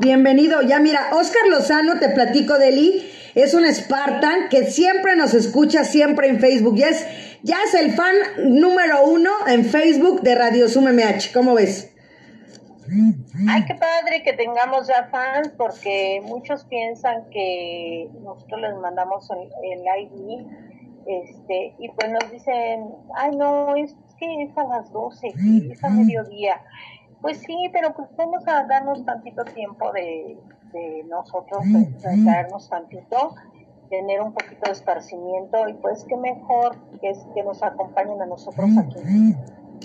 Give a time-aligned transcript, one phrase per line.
[0.00, 0.62] bienvenido.
[0.62, 5.84] Ya mira, Oscar Lozano, te platico de Eli, es un Spartan que siempre nos escucha,
[5.84, 6.76] siempre en Facebook.
[6.76, 7.06] Ya es,
[7.42, 11.32] ya es el fan número uno en Facebook de Radio Sum MH.
[11.32, 11.94] ¿Cómo ves?
[13.48, 19.48] Ay, qué padre que tengamos ya fans, porque muchos piensan que nosotros les mandamos el,
[19.72, 20.46] el ID,
[21.06, 22.84] este, y pues nos dicen,
[23.16, 25.28] ay, no, es que es a las 12,
[25.70, 26.60] es a mediodía.
[27.20, 30.38] Pues sí, pero pues vamos a darnos tantito tiempo de,
[30.72, 31.62] de nosotros,
[32.24, 33.34] traernos tantito,
[33.90, 38.26] tener un poquito de esparcimiento, y pues qué mejor que, es, que nos acompañen a
[38.26, 39.34] nosotros aquí.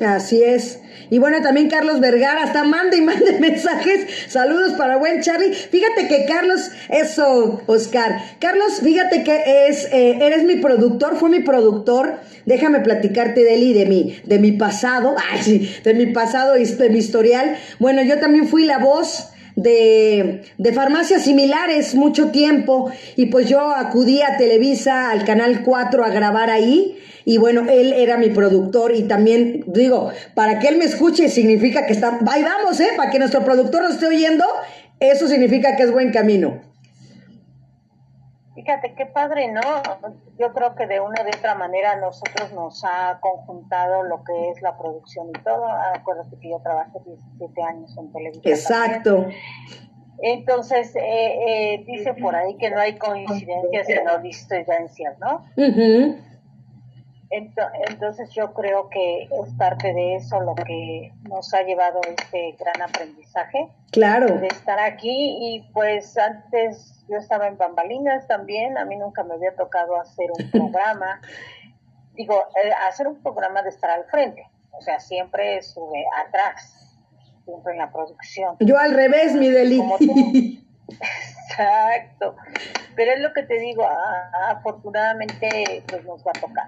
[0.02, 0.80] Así es.
[1.10, 4.08] Y bueno, también Carlos Vergara está manda y mande mensajes.
[4.28, 5.54] Saludos para buen Charlie.
[5.54, 8.22] Fíjate que Carlos, eso, Oscar.
[8.40, 12.20] Carlos, fíjate que es, eh, eres mi productor, fue mi productor.
[12.46, 15.16] Déjame platicarte de él y de mi, de mi pasado.
[15.32, 17.58] Ay, sí, de mi pasado de mi historial.
[17.80, 23.72] Bueno, yo también fui la voz de, de, farmacias similares mucho tiempo y pues yo
[23.72, 28.96] acudí a Televisa, al Canal 4 a grabar ahí y bueno, él era mi productor
[28.96, 32.90] y también digo, para que él me escuche significa que está, ahí vamos, ¿eh?
[32.96, 34.46] Para que nuestro productor nos esté oyendo,
[35.00, 36.62] eso significa que es buen camino.
[38.66, 39.62] Fíjate qué padre, ¿no?
[40.40, 44.60] Yo creo que de una de otra manera nosotros nos ha conjuntado lo que es
[44.64, 45.68] la producción y todo.
[45.68, 48.54] Acuérdate que yo trabajé 17 años en televisión.
[48.54, 49.28] Exacto.
[50.18, 55.46] Entonces, eh, eh, dice por ahí que no hay coincidencias sino distancias, ¿no?
[57.30, 62.90] Entonces yo creo que es parte de eso lo que nos ha llevado este gran
[62.90, 63.68] aprendizaje.
[63.92, 64.40] Claro.
[64.40, 69.36] De estar aquí y pues antes yo estaba en bambalinas también, a mí nunca me
[69.36, 71.22] había tocado hacer un programa,
[72.14, 76.96] digo, eh, hacer un programa de estar al frente, o sea, siempre estuve atrás,
[77.44, 78.58] siempre en la producción.
[78.60, 79.82] Yo al revés, mi Deli.
[81.50, 82.36] Exacto,
[82.96, 83.88] pero es lo que te digo,
[84.50, 86.68] afortunadamente pues nos va a tocar.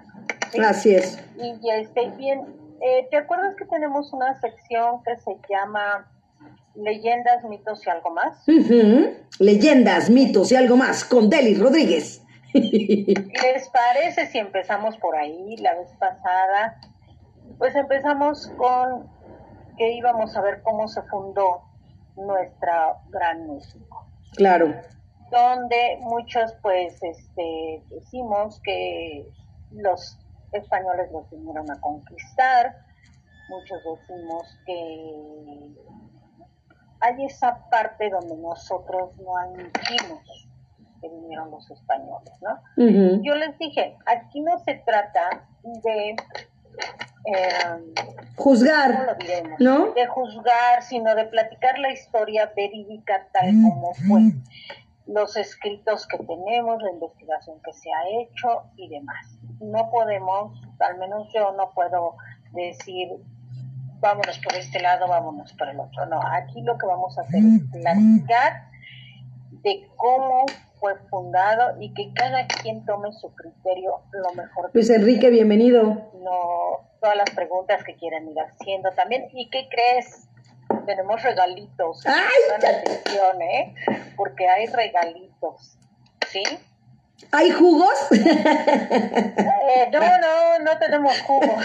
[0.64, 1.22] Así es.
[1.36, 2.46] Y ya estoy bien.
[2.80, 6.06] Eh, ¿Te acuerdas que tenemos una sección que se llama
[6.78, 8.44] Leyendas, mitos y algo más?
[9.40, 12.22] Leyendas, mitos y algo más con Deli Rodríguez.
[12.54, 16.80] ¿Les parece si empezamos por ahí la vez pasada?
[17.58, 19.10] Pues empezamos con
[19.76, 21.62] que íbamos a ver cómo se fundó
[22.14, 24.06] nuestra gran México.
[24.36, 24.72] Claro.
[25.32, 29.26] Donde muchos pues este decimos que
[29.72, 30.16] los
[30.52, 32.76] españoles los vinieron a conquistar,
[33.48, 35.88] muchos decimos que
[37.00, 40.48] hay esa parte donde nosotros no admitimos
[41.00, 43.22] que vinieron los españoles, ¿no?
[43.22, 46.16] Yo les dije, aquí no se trata de
[47.24, 47.94] eh,
[48.36, 49.16] juzgar,
[49.58, 49.92] ¿no?
[49.92, 54.32] De juzgar, sino de platicar la historia verídica tal como fue,
[55.06, 59.38] los escritos que tenemos, la investigación que se ha hecho y demás.
[59.60, 62.16] No podemos, al menos yo no puedo
[62.52, 63.08] decir,
[64.00, 66.06] vámonos por este lado, vámonos por el otro.
[66.06, 68.68] No, aquí lo que vamos a hacer es platicar
[69.62, 70.44] de cómo
[70.78, 74.70] fue fundado y que cada quien tome su criterio lo mejor.
[74.72, 75.82] Luis Enrique, bienvenido.
[76.22, 79.28] No, todas las preguntas que quieran ir haciendo también.
[79.32, 80.28] ¿Y qué crees?
[80.86, 82.06] Tenemos regalitos.
[82.06, 82.56] ¡Ay!
[82.56, 83.74] Atención, ¿eh?
[84.16, 85.78] Porque hay regalitos.
[86.28, 86.42] ¿Sí?
[87.32, 87.94] ¿Hay jugos?
[89.70, 91.64] Eh, no, no, no tenemos jugos.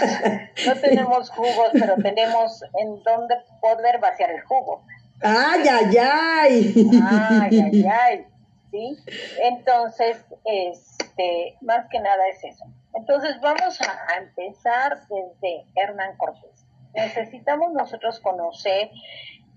[0.66, 4.84] No tenemos jugos, pero tenemos en dónde poder vaciar el jugo.
[5.22, 6.74] ¡Ay, ay, ay!
[7.02, 8.26] ¡Ay, ay, ay!
[8.70, 8.98] ¿Sí?
[9.40, 12.66] Entonces, este, más que nada es eso.
[12.92, 16.66] Entonces, vamos a empezar desde Hernán Cortés.
[16.94, 18.90] Necesitamos nosotros conocer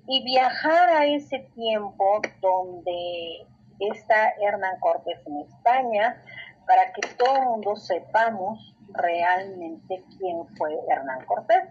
[0.07, 3.45] y viajar a ese tiempo donde
[3.79, 6.21] está Hernán Cortés en España,
[6.65, 11.63] para que todo el mundo sepamos realmente quién fue Hernán Cortés.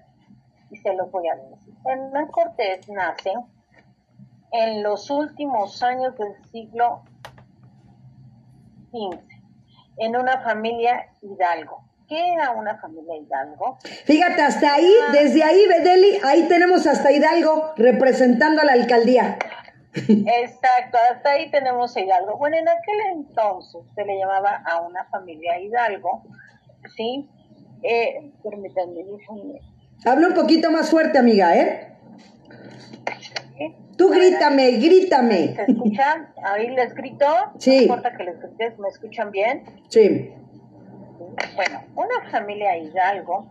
[0.71, 1.75] Y se lo voy a decir.
[1.85, 3.33] Hernán Cortés nace
[4.53, 7.03] en los últimos años del siglo
[8.91, 9.21] XV,
[9.99, 11.85] en una familia hidalgo.
[12.09, 13.79] ¿Qué era una familia hidalgo?
[14.05, 19.39] Fíjate, hasta ahí, desde ahí, Bedeli, ahí tenemos hasta Hidalgo representando a la alcaldía.
[19.97, 22.37] Exacto, hasta ahí tenemos a Hidalgo.
[22.39, 26.23] Bueno, en aquel entonces se le llamaba a una familia Hidalgo,
[26.97, 27.29] ¿sí?
[27.83, 29.05] Eh, permítanme,
[30.05, 31.97] Habla un poquito más fuerte, amiga, ¿eh?
[33.97, 35.55] Tú grítame, grítame.
[35.55, 36.29] ¿Se escuchan?
[36.43, 37.27] ¿Ahí les grito?
[37.59, 37.77] Sí.
[37.77, 39.65] No importa que les grites, ¿me escuchan bien?
[39.89, 40.33] Sí.
[41.55, 43.51] Bueno, una familia Hidalgo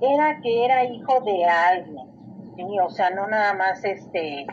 [0.00, 2.11] era que era hijo de alguien,
[2.56, 4.46] Sí, o sea, no nada más este,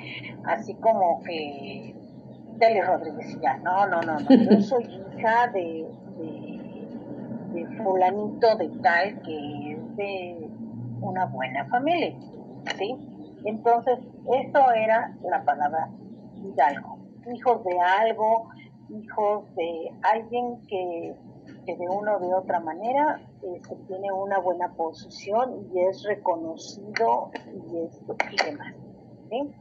[0.45, 1.95] así como que
[2.57, 5.85] Deli Rodríguez ya, no, no, no, no, yo soy hija de,
[7.53, 10.49] de, fulanito de tal que es de
[11.01, 12.15] una buena familia,
[12.77, 12.95] ¿sí?
[13.45, 15.89] Entonces, eso era la palabra
[16.35, 16.99] hidalgo,
[17.33, 18.49] hijos de algo,
[18.89, 21.15] hijos de alguien que,
[21.65, 27.31] que de una o de otra manera este, tiene una buena posición y es reconocido
[27.71, 28.75] y, esto, y demás.
[29.29, 29.55] ¿sí?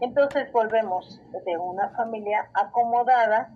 [0.00, 3.52] Entonces volvemos de una familia acomodada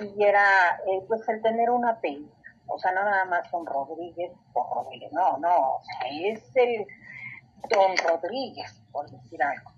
[0.00, 0.44] y era
[0.86, 2.32] eh, pues el tener una apellido.
[2.66, 6.86] O sea, no nada más son Rodríguez o Rodríguez, no, no, o sea, es el
[7.68, 9.72] Don Rodríguez, por decir algo.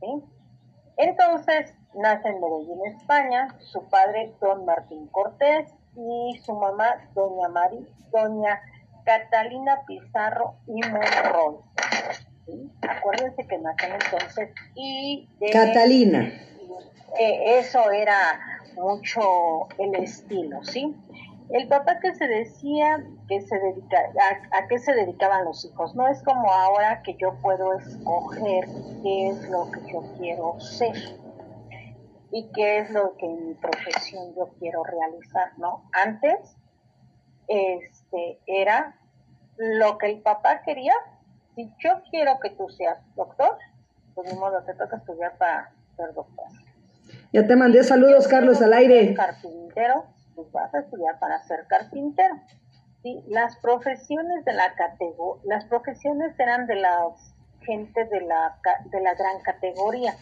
[0.00, 0.22] ¿sí?
[0.98, 7.86] Entonces, nace en Medellín, España, su padre Don Martín Cortés y su mamá Doña Mari,
[8.10, 8.60] Doña
[9.04, 11.56] Catalina Pizarro y Monroy.
[12.88, 16.32] Acuérdense que nacen entonces y Catalina.
[17.18, 18.40] Eh, eso era
[18.74, 20.94] mucho el estilo, ¿sí?
[21.50, 25.94] El papá que se decía que se dedica, a, a, qué se dedicaban los hijos,
[25.94, 28.66] no es como ahora que yo puedo escoger
[29.02, 30.94] qué es lo que yo quiero ser
[32.32, 35.88] y qué es lo que en mi profesión yo quiero realizar, ¿no?
[35.92, 36.56] Antes
[37.46, 38.98] este era
[39.56, 40.94] lo que el papá quería,
[41.54, 43.58] si yo quiero que tú seas doctor,
[44.14, 46.46] pues ni modo, te toca estudiar para ser doctor.
[47.32, 49.14] Ya te mandé saludos, Carlos, al aire.
[49.14, 52.34] Carpintero, pues vas a estudiar para ser carpintero.
[53.02, 53.22] ¿sí?
[53.28, 57.08] Las profesiones de la categoría, las profesiones eran de la
[57.60, 60.14] gente de la, de la gran categoría.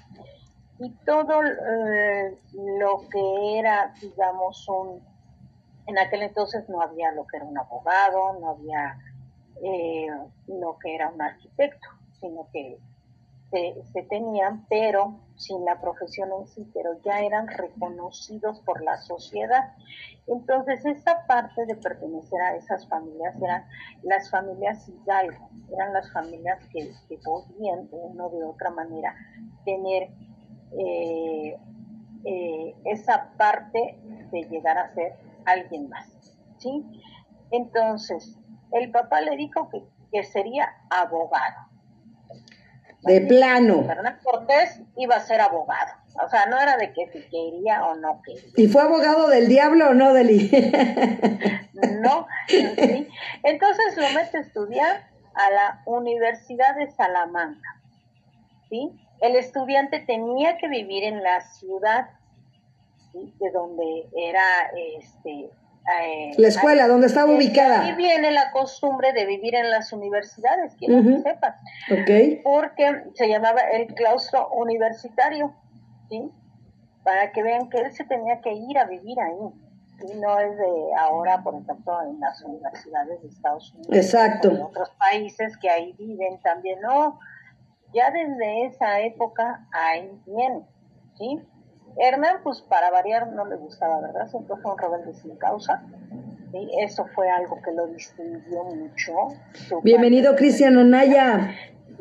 [0.81, 5.01] Y todo eh, lo que era, digamos, un...
[5.87, 8.99] En aquel entonces no había lo que era un abogado, no había
[9.63, 10.09] eh,
[10.47, 11.89] lo que era un arquitecto,
[12.19, 12.79] sino que
[13.51, 19.75] se, tenían, pero sin la profesión en sí, pero ya eran reconocidos por la sociedad.
[20.27, 23.65] Entonces, esa parte de pertenecer a esas familias eran
[24.03, 26.93] las familias hidalgo, eran las familias que,
[27.25, 29.15] podían de una o de otra manera
[29.65, 30.11] tener
[30.79, 31.57] eh,
[32.25, 33.99] eh, esa parte
[34.31, 35.15] de llegar a ser
[35.45, 36.09] alguien más.
[36.59, 36.85] ¿sí?
[37.51, 38.39] Entonces,
[38.73, 39.83] el papá le dijo que,
[40.13, 41.71] que sería abogado.
[43.03, 43.87] De plano.
[43.89, 45.95] Hernán Cortés iba a ser abogado.
[46.23, 48.43] O sea, no era de que si quería o no quería.
[48.57, 50.51] ¿Y fue abogado del diablo o no, Deli?
[52.03, 53.09] no, sí.
[53.43, 57.81] Entonces lo mete a estudiar a la Universidad de Salamanca.
[58.69, 58.91] ¿sí?
[59.21, 62.11] El estudiante tenía que vivir en la ciudad
[63.13, 64.43] de donde era
[64.99, 65.51] este,
[66.01, 67.89] eh, la escuela, donde estaba ubicada.
[67.89, 71.55] Y viene la costumbre de vivir en las universidades, quiero que sepan.
[72.45, 75.55] Porque se llamaba el claustro universitario,
[76.09, 76.31] ¿sí?
[77.03, 79.35] Para que vean que él se tenía que ir a vivir ahí.
[80.03, 83.97] Y no es de ahora, por ejemplo, en las universidades de Estados Unidos.
[83.97, 84.51] Exacto.
[84.51, 86.81] en otros países que ahí viven también.
[86.81, 87.19] No,
[87.93, 90.67] ya desde esa época ahí viene,
[91.17, 91.41] ¿sí?
[91.97, 94.29] Hernán, pues para variar, no le gustaba, ¿verdad?
[94.29, 95.83] Siempre fue un rebelde sin causa.
[96.53, 99.13] Y eso fue algo que lo distinguió mucho.
[99.83, 101.55] Bienvenido, Cristian Onaya.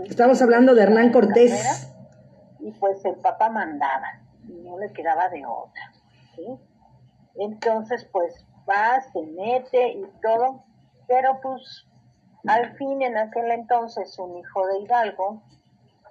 [0.06, 1.92] Estamos hablando de Hernán Cortés.
[2.60, 5.92] Y pues el papá mandaba, y no le quedaba de otra.
[6.36, 6.46] ¿sí?
[7.36, 10.64] Entonces, pues va, se mete y todo,
[11.08, 11.88] pero pues
[12.48, 15.42] al fin en aquel entonces un hijo de Hidalgo,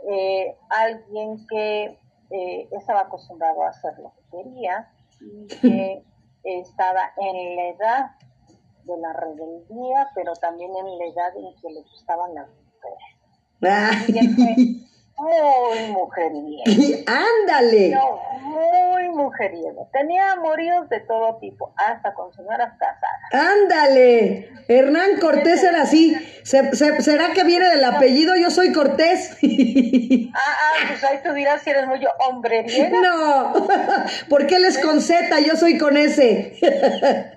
[0.07, 1.99] eh, alguien que
[2.31, 4.91] eh, estaba acostumbrado a hacer lo que quería
[5.21, 6.03] y que
[6.45, 8.11] estaba en la edad
[8.85, 13.19] de la rebeldía, pero también en la edad en que le gustaban las mujeres.
[15.19, 16.65] Muy mujeriego.
[17.07, 17.95] ¡Ándale!
[18.49, 19.89] muy mujeriego.
[19.93, 23.53] Tenía amoríos de todo tipo, hasta con señoras casadas.
[23.63, 24.51] ¡Ándale!
[24.69, 26.17] Hernán Cortés era así.
[26.45, 28.35] será que viene del apellido?
[28.37, 29.39] Yo soy Cortés.
[30.35, 33.01] ah, ah, pues ahí tú dirás si eres muy hombreriega.
[33.01, 33.53] No,
[34.29, 36.55] porque él es con Z, yo soy con S.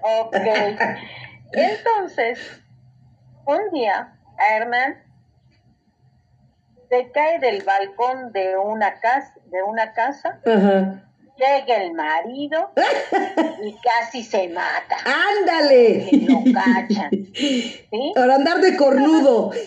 [0.02, 0.36] ok.
[1.54, 2.40] Entonces,
[3.46, 5.11] un día a Hernán
[6.91, 10.41] se cae del balcón de una casa, de una casa
[11.41, 12.71] llega el marido
[13.63, 14.98] y casi se mata.
[15.05, 16.07] ¡Ándale!
[16.12, 17.10] lo cachan.
[17.33, 18.13] ¿sí?
[18.15, 19.50] Por andar de cornudo.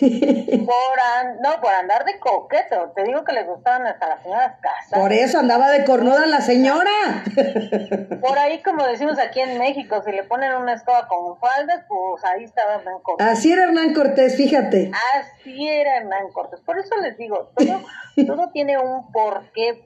[0.65, 0.95] Por
[1.41, 2.91] no, por andar de coqueto.
[2.95, 4.99] Te digo que le gustaban hasta las señoras casas.
[4.99, 7.23] Por eso andaba de cornuda la señora.
[8.21, 12.23] Por ahí, como decimos aquí en México, si le ponen una escoba con faldas, pues
[12.23, 13.27] ahí estaba Hernán Cortés.
[13.27, 14.91] Así era Hernán Cortés, fíjate.
[15.15, 16.59] Así era Hernán Cortés.
[16.61, 17.81] Por eso les digo, todo,
[18.25, 19.83] todo tiene un porqué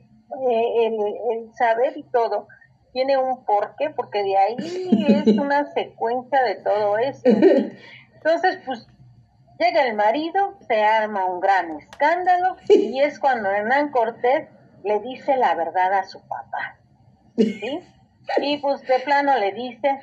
[0.49, 2.47] eh, el, saber y todo
[2.93, 4.55] tiene un porqué, porque de ahí
[5.07, 7.29] es una secuencia de todo esto.
[7.29, 8.87] Entonces, pues
[9.59, 14.47] llega el marido, se arma un gran escándalo y es cuando Hernán Cortés
[14.83, 16.79] le dice la verdad a su papá.
[17.37, 17.79] ¿sí?
[18.41, 19.99] Y pues de plano le dice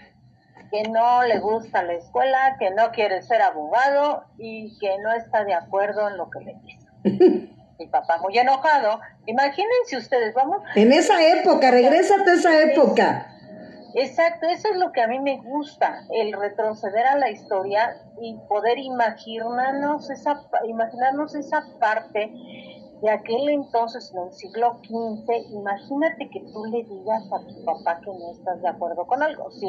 [0.70, 5.44] que no le gusta la escuela, que no quiere ser abogado y que no está
[5.44, 7.50] de acuerdo en lo que le dice.
[7.78, 9.00] mi papá muy enojado.
[9.26, 10.58] Imagínense ustedes, vamos.
[10.74, 13.32] En esa época, regrésate a esa época.
[13.94, 18.36] Exacto, eso es lo que a mí me gusta, el retroceder a la historia y
[18.46, 22.30] poder imaginarnos esa, imaginarnos esa parte
[23.02, 28.00] de aquel entonces, en el siglo XV, imagínate que tú le digas a tu papá
[28.00, 29.50] que no estás de acuerdo con algo.
[29.52, 29.66] Sí,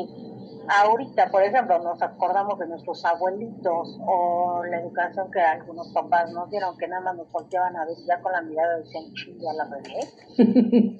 [0.67, 6.49] ahorita, por ejemplo, nos acordamos de nuestros abuelitos o la educación que algunos papás nos
[6.49, 9.05] dieron, que nada más nos volteaban a ver ya con la mirada decían,
[9.39, 9.99] ya la regué.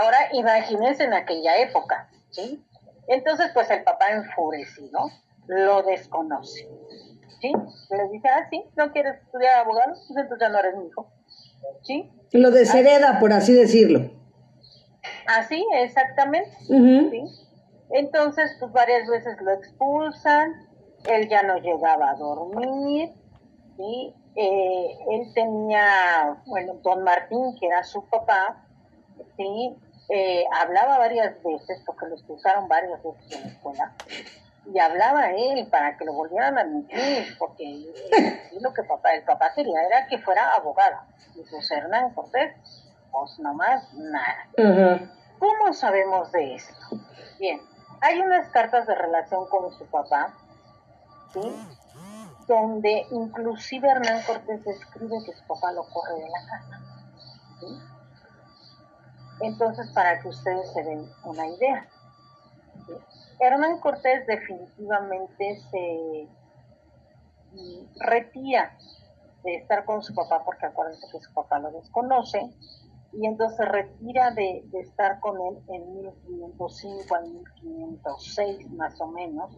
[0.00, 2.64] Ahora imagínense en aquella época, ¿sí?
[3.06, 5.10] Entonces, pues el papá enfurecido
[5.46, 6.68] lo desconoce.
[7.40, 7.52] ¿Sí?
[7.90, 11.06] Le dice, ah, sí, no quieres estudiar abogado, pues entonces ya no eres mi hijo.
[11.82, 12.10] ¿sí?
[12.32, 14.10] Lo deshereda, por así decirlo.
[15.26, 16.50] Así, exactamente.
[17.90, 20.66] Entonces, pues varias veces lo expulsan,
[21.06, 23.12] él ya no llegaba a dormir,
[23.76, 24.14] ¿sí?
[24.36, 28.64] Eh, él tenía, bueno, don Martín, que era su papá,
[29.36, 29.76] ¿sí?
[30.08, 33.94] Eh, hablaba varias veces, porque lo expulsaron varias veces en la escuela,
[34.72, 37.86] y hablaba él para que lo volvieran a admitir, porque
[38.60, 40.98] lo que papá, el papá quería era que fuera abogado.
[41.34, 42.54] Y pues Hernán Cortés,
[43.12, 44.48] pues nomás nada.
[45.38, 46.74] ¿Cómo sabemos de esto?
[47.38, 47.60] Bien,
[48.00, 50.34] hay unas cartas de relación con su papá,
[52.46, 56.80] donde inclusive Hernán Cortés escribe que su papá lo corre de la casa.
[59.40, 61.88] Entonces, para que ustedes se den una idea.
[63.40, 66.28] Hernán Cortés definitivamente se
[67.96, 68.76] retira
[69.42, 72.54] de estar con su papá, porque acuérdense que su papá lo desconoce,
[73.16, 79.50] y entonces retira de, estar con él en 1505 al 1506 más o menos,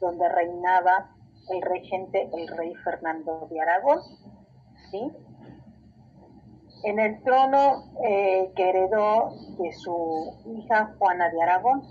[0.00, 1.10] donde reinaba
[1.50, 4.00] el regente, el rey Fernando de Aragón,
[4.90, 5.10] ¿sí?
[6.84, 11.82] En el trono eh, que heredó de su hija Juana de Aragón,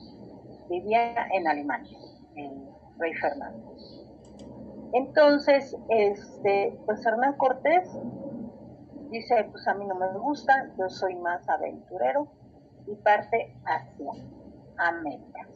[0.70, 1.98] vivía en Alemania,
[2.36, 3.76] el rey Fernando.
[4.94, 7.90] Entonces, este, pues Hernán Cortés
[9.12, 12.28] dice, pues a mí no me gusta, yo soy más aventurero
[12.88, 14.12] y parte hacia
[14.78, 15.48] América,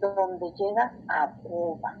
[0.00, 1.96] donde llega a Cuba.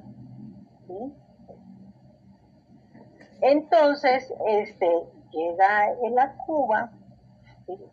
[3.40, 4.90] Entonces, este,
[5.30, 6.92] llega él a Cuba,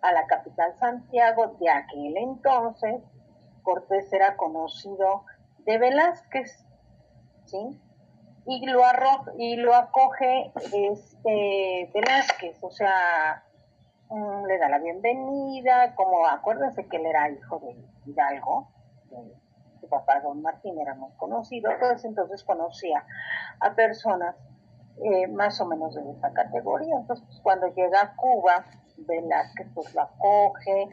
[0.01, 3.01] a la capital Santiago de aquel entonces,
[3.63, 5.23] Cortés era conocido
[5.59, 6.65] de Velázquez,
[7.45, 7.79] ¿sí?
[8.45, 8.81] Y lo,
[9.37, 13.43] y lo acoge este Velázquez, o sea,
[14.09, 18.67] mm, le da la bienvenida, como acuérdense que él era hijo de Hidalgo,
[19.79, 23.05] su papá don Martín era muy conocido, entonces, entonces conocía
[23.59, 24.35] a personas
[25.03, 26.95] eh, más o menos de esa categoría.
[26.95, 28.65] Entonces, cuando llega a Cuba,
[28.97, 30.89] Velázquez pues lo acoge,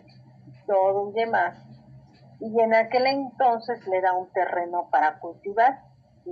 [0.66, 1.58] todo y demás,
[2.40, 5.87] y en aquel entonces le da un terreno para cultivar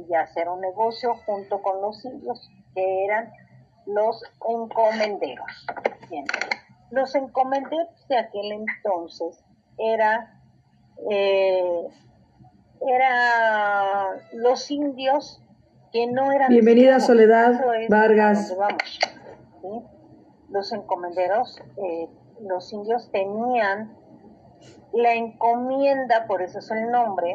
[0.08, 3.32] y hacer un negocio junto con los indios, que eran
[3.86, 5.66] los encomenderos.
[6.90, 9.42] Los encomenderos de aquel entonces
[9.78, 10.40] era,
[11.10, 11.88] eh,
[12.86, 15.42] era los indios
[15.92, 16.48] que no eran...
[16.48, 18.54] Bienvenida Soledad Vargas.
[20.50, 22.08] Los encomenderos, eh,
[22.40, 23.96] los indios tenían
[24.92, 27.34] la encomienda, por eso es el nombre,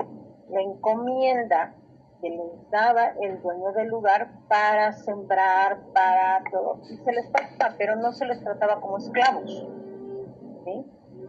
[0.49, 1.75] la encomienda
[2.21, 6.79] que les daba el dueño del lugar para sembrar, para todo.
[6.89, 9.67] Y se les pasaba, pero no se les trataba como esclavos.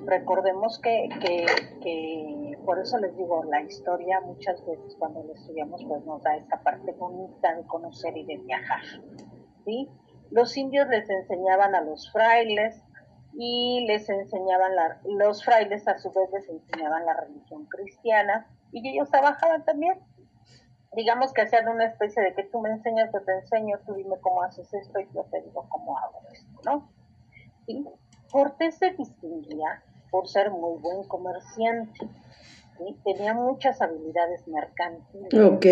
[0.04, 1.46] Recordemos que, que,
[1.80, 6.36] que, por eso les digo, la historia muchas veces cuando la estudiamos pues nos da
[6.36, 8.80] esa parte bonita de conocer y de viajar.
[9.64, 9.88] ¿sí?
[10.30, 12.82] Los indios les enseñaban a los frailes
[13.34, 18.86] y les enseñaban, la, los frailes a su vez les enseñaban la religión cristiana y
[18.88, 19.98] ellos trabajaban también.
[20.94, 24.16] Digamos que hacían una especie de que tú me enseñas, yo te enseño, tú dime
[24.20, 26.90] cómo haces esto y yo te digo cómo hago esto, ¿no?
[27.66, 27.86] ¿Sí?
[28.30, 31.98] Cortés se distinguía por ser muy buen comerciante,
[32.78, 33.00] ¿sí?
[33.04, 35.32] tenía muchas habilidades mercantiles.
[35.34, 35.66] Ok.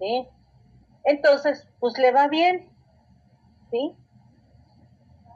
[0.00, 0.28] ¿sí?
[1.04, 2.68] Entonces, pues le va bien,
[3.70, 3.96] ¿sí?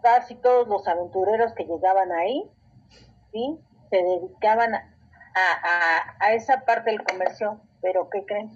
[0.03, 2.51] Casi todos los aventureros que llegaban ahí,
[3.33, 3.59] ¿sí?
[3.91, 4.81] Se dedicaban a,
[5.35, 8.51] a, a esa parte del comercio, pero ¿qué creen?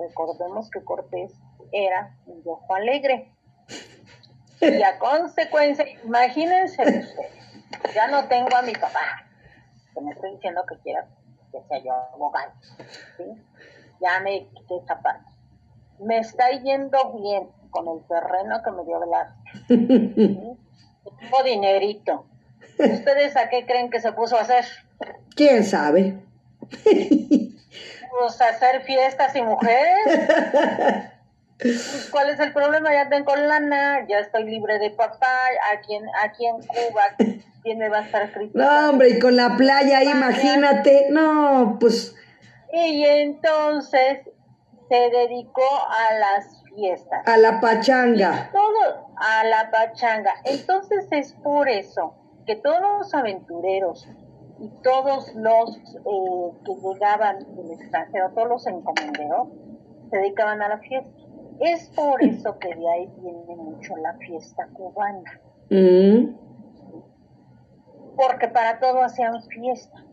[0.00, 1.32] Recordemos que Cortés
[1.72, 3.32] era un viejo alegre.
[4.60, 7.14] Y a consecuencia, imagínense ustedes,
[7.94, 9.26] ya no tengo a mi papá,
[9.94, 11.06] que me estoy diciendo que quiera
[11.50, 12.52] que sea yo abogado,
[13.16, 13.24] ¿sí?
[14.00, 15.24] Ya me quité esa parte.
[15.98, 19.66] Me está yendo bien con el terreno que me dio Velázquez.
[19.66, 19.76] ¿sí?
[21.20, 22.26] Tengo dinerito.
[22.78, 24.64] ¿Ustedes a qué creen que se puso a hacer?
[25.34, 26.22] ¿Quién sabe?
[28.10, 31.10] Pues a hacer fiestas y mujeres.
[31.58, 32.92] Pues, ¿Cuál es el problema?
[32.92, 35.38] Ya tengo lana, ya estoy libre de papá,
[35.72, 37.02] aquí en, aquí en Cuba,
[37.62, 38.70] ¿quién me va a estar criticando?
[38.70, 41.08] No, hombre, y con la playa imagínate.
[41.10, 42.14] No, pues.
[42.72, 44.20] Y entonces
[44.88, 47.26] se dedicó a las fiestas.
[47.26, 48.50] A la pachanga.
[48.52, 50.34] Todo a la pachanga.
[50.44, 52.14] Entonces es por eso
[52.46, 54.08] que todos los aventureros
[54.60, 59.48] y todos los eh, que llegaban del extranjero, todos los encomenderos,
[60.10, 61.10] se dedicaban a la fiesta.
[61.60, 65.40] Es por eso que de ahí viene mucho la fiesta cubana.
[65.70, 66.36] Mm.
[68.16, 70.04] Porque para todo hacían fiesta.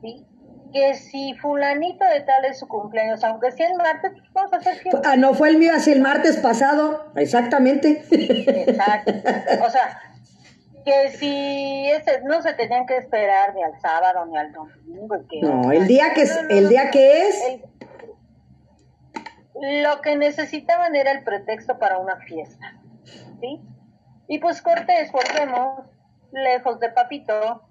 [0.00, 0.26] ¿sí?
[0.72, 4.56] Que si fulanito de tal es su cumpleaños, aunque sea el martes, pues vamos a
[4.56, 5.02] hacer fiesta.
[5.04, 7.12] Ah, no, fue el mío hace el martes pasado.
[7.14, 8.02] Exactamente.
[8.10, 9.12] Exacto.
[9.64, 10.00] O sea,
[10.84, 15.16] que si ese, no se tenían que esperar ni al sábado ni al domingo.
[15.28, 17.42] que- No, el día que es, No, no, el día que es.
[17.48, 17.62] El-
[19.82, 22.74] lo que necesitaban era el pretexto para una fiesta,
[23.40, 23.60] ¿sí?
[24.28, 25.84] Y pues Cortés, volvemos,
[26.32, 27.62] lejos de Papito,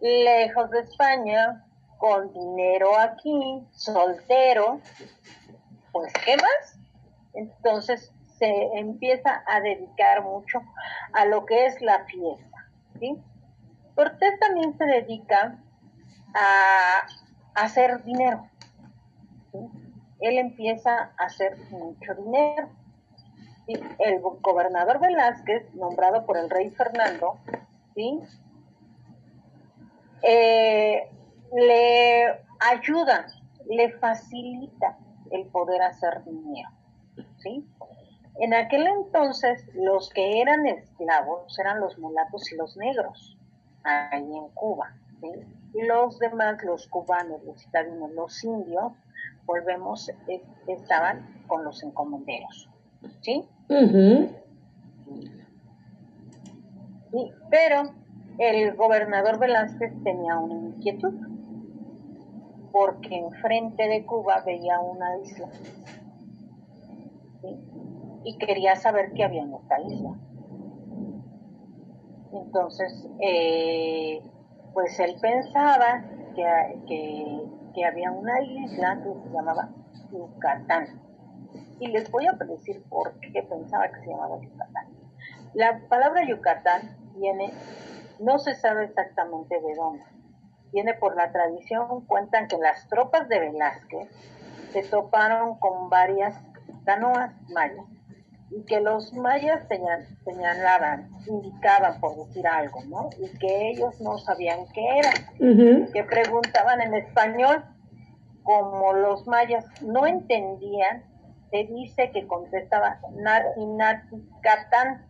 [0.00, 1.64] lejos de España,
[1.98, 4.80] con dinero aquí, soltero,
[5.92, 6.78] pues ¿qué más?
[7.34, 10.60] Entonces se empieza a dedicar mucho
[11.12, 12.59] a lo que es la fiesta,
[13.00, 13.16] ¿sí?
[13.96, 15.58] Cortés también se dedica
[16.34, 17.06] a
[17.54, 18.46] hacer dinero,
[19.52, 19.58] ¿sí?
[20.20, 22.68] él empieza a hacer mucho dinero.
[23.66, 27.38] Y el go- gobernador Velázquez, nombrado por el rey Fernando,
[27.94, 28.20] ¿sí?
[30.22, 31.08] Eh,
[31.52, 33.26] le ayuda,
[33.68, 34.98] le facilita
[35.30, 36.68] el poder hacer dinero.
[37.38, 37.64] ¿sí?
[38.40, 43.36] En aquel entonces, los que eran esclavos eran los mulatos y los negros,
[43.84, 44.94] ahí en Cuba.
[45.20, 45.28] ¿sí?
[45.74, 48.92] Y los demás, los cubanos, los citadinos, los indios,
[49.44, 50.10] volvemos,
[50.66, 52.70] estaban con los encomenderos.
[53.20, 53.46] ¿sí?
[57.10, 57.92] Sí, pero
[58.38, 61.12] el gobernador Velázquez tenía una inquietud,
[62.72, 65.48] porque enfrente de Cuba veía una isla.
[68.24, 70.14] Y quería saber qué había en esta isla.
[72.32, 74.22] Entonces, eh,
[74.72, 76.04] pues él pensaba
[76.34, 77.42] que, que,
[77.74, 79.70] que había una isla que se llamaba
[80.12, 81.00] Yucatán.
[81.80, 84.86] Y les voy a decir por qué pensaba que se llamaba Yucatán.
[85.54, 87.52] La palabra Yucatán viene,
[88.20, 90.04] no se sabe exactamente de dónde.
[90.72, 94.08] Viene por la tradición, cuentan que las tropas de Velázquez
[94.70, 96.40] se toparon con varias
[96.84, 97.86] canoas mayas
[98.50, 103.10] y que los mayas señal- señalaban, indicaban por decir algo, ¿no?
[103.20, 105.92] Y que ellos no sabían qué era, Ujú.
[105.92, 107.64] que preguntaban en español,
[108.42, 111.04] como los mayas no entendían,
[111.50, 115.06] se dice que contestaba Nati Nati Catán,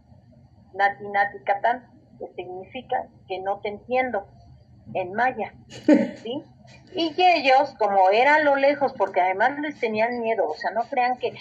[0.74, 1.86] Nati Nati Catán,
[2.18, 4.26] que significa que no te entiendo
[4.94, 5.54] en maya,
[6.22, 6.42] ¿sí?
[6.94, 10.70] Y que ellos, como era a lo lejos, porque además les tenían miedo, o sea,
[10.72, 11.32] no crean que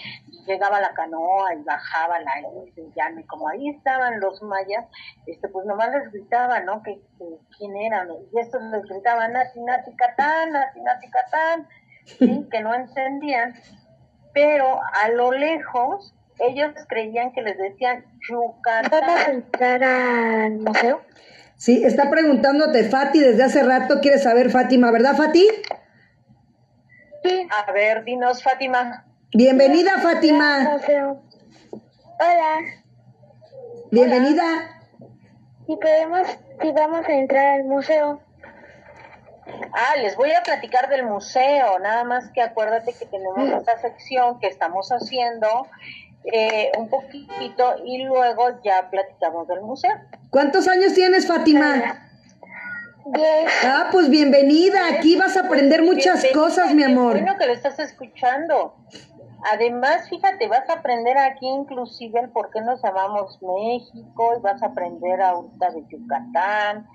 [0.45, 4.85] llegaba la canoa y bajaba la y como ahí estaban los mayas,
[5.25, 6.81] este, pues nomás les gritaban, ¿no?
[6.83, 7.25] Que, que
[7.57, 11.67] quién eran, y estos les gritaban Nati Nati Catán, Nati Nati Catán,
[12.05, 12.47] ¿sí?
[12.51, 13.53] que no entendían,
[14.33, 19.31] pero a lo lejos ellos creían que les decían ¿Vamos a Yucatán.
[19.31, 21.01] entrar al museo?
[21.57, 25.45] Sí, está preguntándote Fati desde hace rato, quiere saber Fátima, ¿verdad Fati?
[27.23, 27.47] Sí.
[27.67, 29.05] A ver, dinos, Fátima.
[29.31, 30.79] Bienvenida Fátima.
[32.19, 32.57] Hola.
[33.91, 34.43] bienvenida.
[35.67, 36.27] si podemos,
[36.59, 38.21] si vamos a entrar al museo.
[39.71, 44.39] Ah, les voy a platicar del museo, nada más que acuérdate que tenemos esta sección
[44.39, 45.67] que estamos haciendo
[46.23, 49.91] eh, un poquitito y luego ya platicamos del museo.
[50.31, 52.07] ¿Cuántos años tienes, Fátima?
[53.05, 53.51] Diez.
[53.63, 54.87] Ah, pues bienvenida.
[54.87, 57.13] Aquí vas a aprender muchas Bienvenida, cosas, mi qué amor.
[57.13, 58.75] Bueno que lo estás escuchando.
[59.51, 64.61] Además, fíjate, vas a aprender aquí inclusive el por qué nos llamamos México y vas
[64.61, 66.87] a aprender ahorita de Yucatán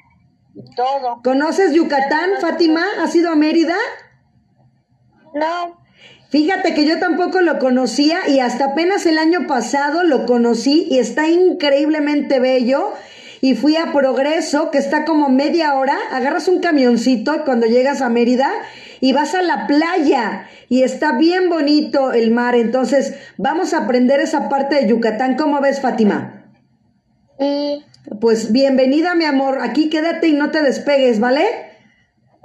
[0.55, 1.21] y todo.
[1.23, 2.83] ¿Conoces Yucatán, Fátima?
[3.01, 3.77] ¿Has ido a Mérida?
[5.35, 5.85] No,
[6.35, 10.99] Fíjate que yo tampoco lo conocía y hasta apenas el año pasado lo conocí y
[10.99, 12.93] está increíblemente bello.
[13.41, 18.09] Y fui a Progreso, que está como media hora, agarras un camioncito cuando llegas a
[18.09, 18.51] Mérida
[19.05, 22.55] y vas a la playa y está bien bonito el mar.
[22.55, 25.37] Entonces vamos a aprender esa parte de Yucatán.
[25.37, 26.47] ¿Cómo ves, Fátima?
[27.39, 27.85] y
[28.19, 29.59] Pues bienvenida, mi amor.
[29.61, 31.45] Aquí quédate y no te despegues, ¿vale?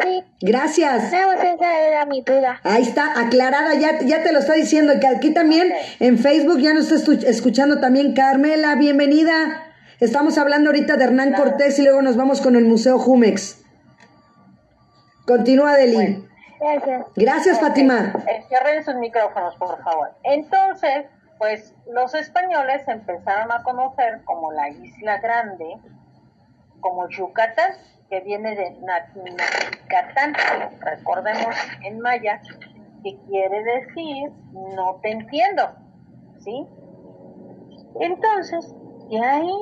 [0.02, 1.06] sí, Gracias.
[1.06, 2.60] esa era mi duda.
[2.66, 6.74] Ahí está, aclarada, ya, ya te lo está diciendo, que aquí también en Facebook ya
[6.74, 9.64] nos está escuchando también Carmela, bienvenida.
[10.02, 13.60] Estamos hablando ahorita de Hernán Cortés y luego nos vamos con el Museo Jumex.
[15.26, 16.28] Continúa, Deli.
[16.60, 17.06] Gracias.
[17.16, 18.14] Gracias, Fátima.
[18.28, 20.12] Eh, cierren sus micrófonos, por favor.
[20.24, 21.06] Entonces,
[21.38, 25.78] pues los españoles empezaron a conocer como la Isla Grande,
[26.82, 27.72] como Yucatán,
[28.10, 30.34] que viene de Natinacatán,
[30.82, 32.42] recordemos en maya,
[33.04, 35.70] que quiere decir no te entiendo,
[36.40, 36.68] ¿sí?
[38.02, 38.76] Entonces,
[39.10, 39.54] de ahí,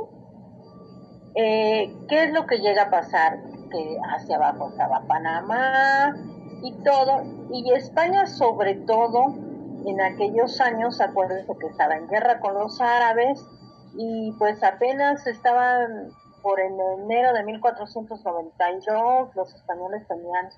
[1.36, 3.38] eh, ¿qué es lo que llega a pasar?
[3.69, 6.15] Que hacia abajo estaba Panamá
[6.61, 9.35] y todo, y España sobre todo,
[9.85, 13.45] en aquellos años, acuérdense que estaba en guerra con los árabes,
[13.95, 16.09] y pues apenas estaban
[16.41, 20.49] por en enero de 1492, los españoles tenían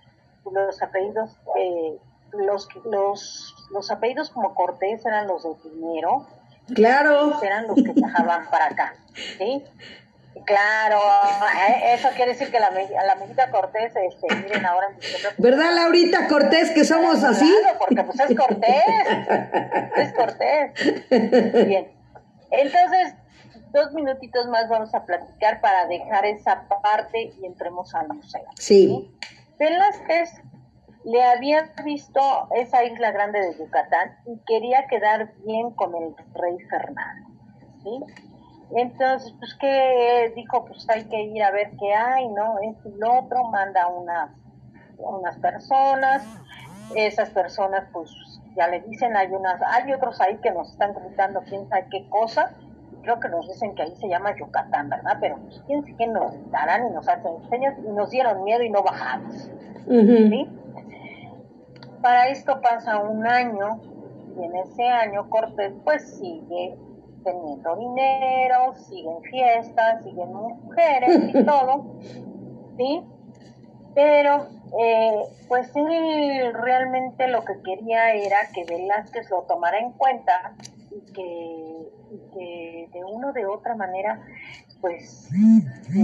[0.52, 1.98] los apellidos, eh,
[2.34, 6.26] los, los, los apellidos como Cortés eran los de primero,
[6.74, 7.42] Claro.
[7.42, 8.94] eran los que viajaban para acá,
[9.38, 9.64] ¿sí?
[10.46, 11.00] Claro,
[11.68, 15.38] eh, eso quiere decir que la, la amiguita Cortés, este, miren ahora en diciembre, pues,
[15.38, 17.52] ¿Verdad, Laurita Cortés, que somos así?
[17.62, 18.84] Claro, porque pues es Cortés,
[19.98, 21.68] es Cortés.
[21.68, 21.92] Bien,
[22.52, 23.16] entonces,
[23.72, 28.46] dos minutitos más vamos a platicar para dejar esa parte y entremos al museo.
[28.56, 29.12] Sí.
[29.58, 30.42] Velázquez
[31.04, 32.22] le había visto
[32.56, 37.30] esa isla grande de Yucatán y quería quedar bien con el rey Fernando,
[37.84, 38.29] ¿sí?
[38.76, 42.60] Entonces, pues que dijo, pues hay que ir a ver qué hay, ¿no?
[42.60, 44.30] Esto y lo otro, manda unas,
[44.98, 46.24] unas personas,
[46.96, 48.12] esas personas pues
[48.56, 52.08] ya le dicen, hay unas, hay otros ahí que nos están gritando quién sabe qué
[52.10, 52.54] cosa,
[53.02, 55.18] creo que nos dicen que ahí se llama Yucatán, ¿verdad?
[55.20, 58.62] Pero pues quién sabe qué nos gritarán y nos hacen señas y nos dieron miedo
[58.62, 59.50] y no bajamos.
[59.88, 60.48] ¿sí?
[62.02, 63.82] Para esto pasa un año
[64.38, 66.78] y en ese año Cortés pues sigue
[67.24, 71.96] teniendo dinero, siguen fiestas, siguen mujeres y todo,
[72.78, 73.04] ¿sí?
[73.96, 74.48] Pero
[74.80, 80.54] eh, pues él realmente lo que quería era que Velázquez lo tomara en cuenta
[80.92, 84.22] y que, y que de una o de otra manera
[84.82, 85.30] pues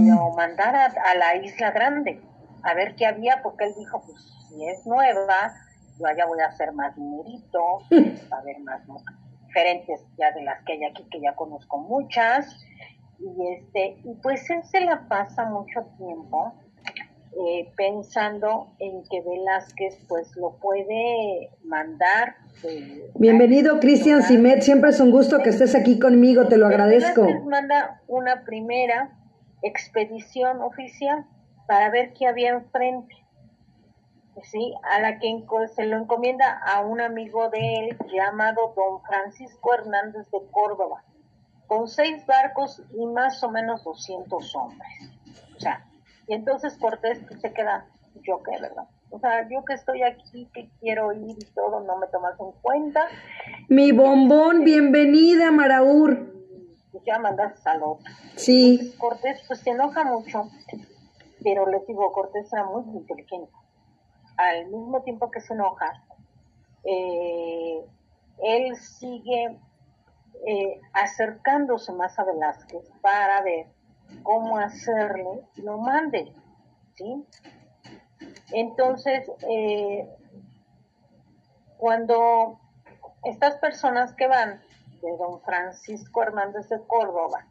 [0.06, 2.20] lo mandara a la isla grande
[2.62, 5.54] a ver qué había porque él dijo pues si es nueva
[5.98, 7.78] yo allá voy a hacer más dinerito
[8.32, 9.00] va a haber más mu-
[9.56, 12.46] diferentes ya de las que hay aquí que ya conozco muchas
[13.18, 16.52] y este y pues él se la pasa mucho tiempo
[17.48, 24.62] eh, pensando en que Velázquez pues lo puede mandar eh, Bienvenido, Cristian Simet.
[24.62, 27.22] Siempre es un gusto que estés aquí conmigo, te lo agradezco.
[27.22, 29.10] Velázquez manda una primera
[29.62, 31.26] expedición oficial
[31.66, 33.14] para ver qué había enfrente.
[34.42, 35.44] Sí, a la que
[35.74, 41.02] se lo encomienda a un amigo de él llamado don Francisco Hernández de Córdoba,
[41.66, 44.88] con seis barcos y más o menos 200 hombres.
[45.56, 45.86] O sea,
[46.28, 47.86] y entonces Cortés se queda,
[48.22, 48.86] yo qué, ¿verdad?
[49.10, 52.52] O sea, yo que estoy aquí, que quiero ir y todo, no me tomas en
[52.60, 53.06] cuenta,
[53.68, 56.32] Mi bombón, bienvenida, Maraur.
[56.92, 58.04] pues ya mandas al otro.
[58.34, 60.50] Sí, Cortés pues se enoja mucho,
[61.42, 63.52] pero les digo, Cortés era muy inteligente.
[64.36, 66.02] Al mismo tiempo que se enoja,
[66.84, 67.84] eh,
[68.42, 69.58] él sigue
[70.46, 73.66] eh, acercándose más a Velázquez para ver
[74.22, 76.32] cómo hacerle lo mande,
[76.94, 77.24] ¿sí?
[78.52, 80.08] Entonces, eh,
[81.78, 82.60] cuando
[83.24, 84.60] estas personas que van
[85.02, 87.46] de don Francisco Hernández de Córdoba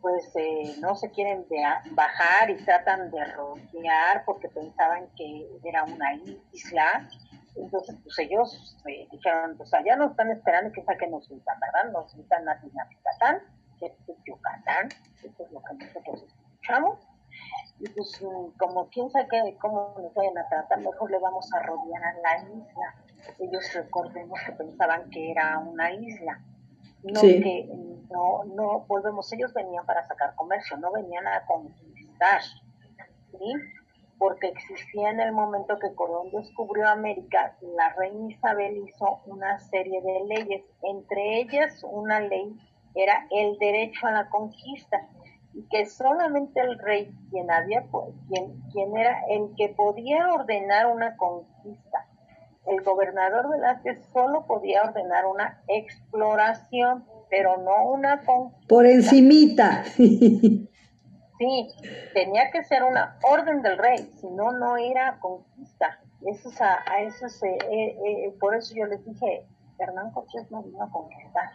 [0.00, 1.46] pues eh, no se quieren
[1.92, 6.14] bajar y tratan de rodear porque pensaban que era una
[6.52, 7.08] isla.
[7.56, 11.92] Entonces, pues ellos eh, dijeron, pues allá nos están esperando que saquen nos gritan, ¿verdad?
[11.92, 13.42] Nos gritan a Yucatán,
[13.80, 13.92] que es
[14.24, 14.88] Yucatán,
[15.24, 17.00] eso es lo que nosotros escuchamos.
[17.80, 18.20] Y pues
[18.58, 22.38] como quién sabe cómo nos vayan a tratar, mejor le vamos a rodear a la
[22.42, 22.94] isla.
[23.38, 26.40] Ellos recordemos que pensaban que era una isla
[27.02, 27.68] no que
[28.10, 32.40] no, no volvemos, ellos venían para sacar comercio, no venían a conquistar,
[33.30, 33.52] ¿sí?
[34.18, 40.00] Porque existía en el momento que Colón descubrió América, la reina Isabel hizo una serie
[40.02, 42.56] de leyes, entre ellas una ley
[42.94, 45.08] era el derecho a la conquista
[45.54, 47.84] y que solamente el rey quien había
[48.28, 52.07] quien, quien era el que podía ordenar una conquista
[52.68, 58.68] el gobernador Velázquez solo podía ordenar una exploración, pero no una conquista.
[58.68, 59.84] Por encimita.
[61.38, 61.68] Sí,
[62.14, 66.00] tenía que ser una orden del rey, si no, no era conquista.
[66.26, 69.46] Eso, a, a eso se, eh, eh, por eso yo les dije,
[69.78, 71.48] Hernán Cortés no vino a conquistar.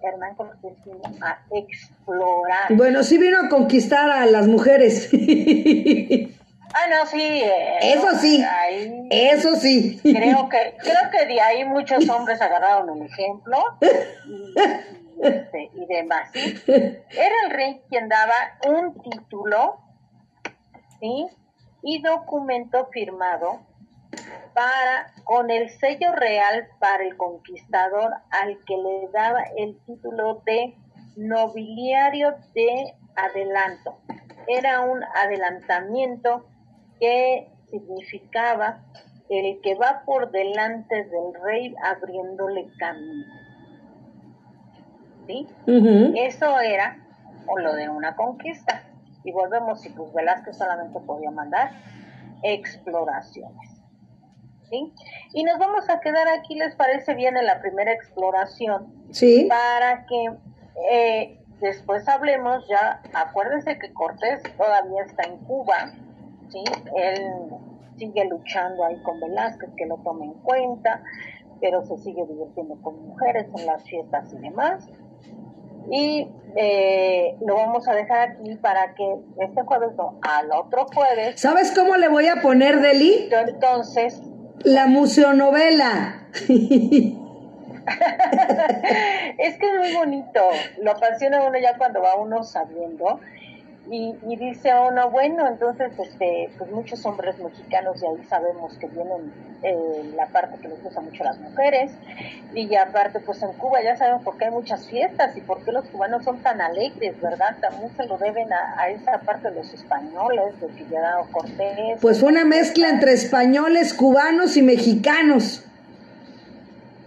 [0.00, 2.72] Hernán Cortés vino a explorar.
[2.76, 5.10] Bueno, sí vino a conquistar a las mujeres.
[6.78, 7.42] Ah, no, sí.
[7.42, 8.44] Eh, eso sí.
[9.10, 9.98] eso sí.
[10.02, 14.54] Creo que, creo que de ahí muchos hombres agarraron el ejemplo y,
[15.22, 16.30] este, y demás.
[16.66, 18.34] Era el rey quien daba
[18.66, 19.80] un título,
[21.00, 21.26] ¿sí?
[21.82, 23.60] Y documento firmado
[24.52, 30.74] para con el sello real para el conquistador al que le daba el título de
[31.16, 33.98] nobiliario de adelanto.
[34.46, 36.46] Era un adelantamiento
[36.98, 38.80] que significaba
[39.28, 43.26] el que va por delante del rey abriéndole camino.
[45.26, 45.48] ¿Sí?
[46.14, 46.98] Eso era
[47.48, 48.82] o lo de una conquista.
[49.24, 51.72] Y volvemos, si pues Velázquez solamente podía mandar
[52.42, 53.82] exploraciones.
[54.70, 54.92] ¿Sí?
[55.32, 59.06] Y nos vamos a quedar aquí, ¿les parece bien en la primera exploración?
[59.10, 59.46] Sí.
[59.48, 60.30] Para que
[60.92, 65.92] eh, después hablemos ya, acuérdense que Cortés todavía está en Cuba,
[66.50, 66.62] ¿sí?
[66.96, 67.32] Él
[67.96, 71.02] sigue luchando ahí con Velázquez, que lo tome en cuenta,
[71.60, 74.88] pero se sigue divirtiendo con mujeres en las fiestas y demás.
[75.90, 81.40] Y eh, lo vamos a dejar aquí para que este jueves, no, al otro jueves.
[81.40, 83.28] ¿Sabes cómo le voy a poner, Deli?
[83.30, 84.20] Entonces.
[84.64, 86.28] La museonovela.
[89.38, 90.40] es que es muy bonito,
[90.82, 93.20] lo apasiona uno ya cuando va uno sabiendo
[93.90, 98.88] y, y, dice uno, bueno, entonces, este, pues muchos hombres mexicanos de ahí sabemos que
[98.88, 101.92] vienen eh, la parte que les gusta mucho a las mujeres,
[102.52, 105.70] y aparte, pues en Cuba ya sabemos por qué hay muchas fiestas y por qué
[105.70, 107.56] los cubanos son tan alegres, ¿verdad?
[107.60, 111.98] También se lo deben a, esa parte de los españoles, de que llegaron Cortés.
[112.00, 115.62] Pues fue una mezcla entre españoles, cubanos y mexicanos.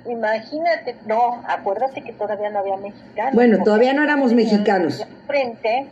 [0.07, 3.35] Imagínate, no, acuérdate que todavía no había mexicanos.
[3.35, 5.05] Bueno, todavía no éramos mexicanos.
[5.27, 5.87] Frente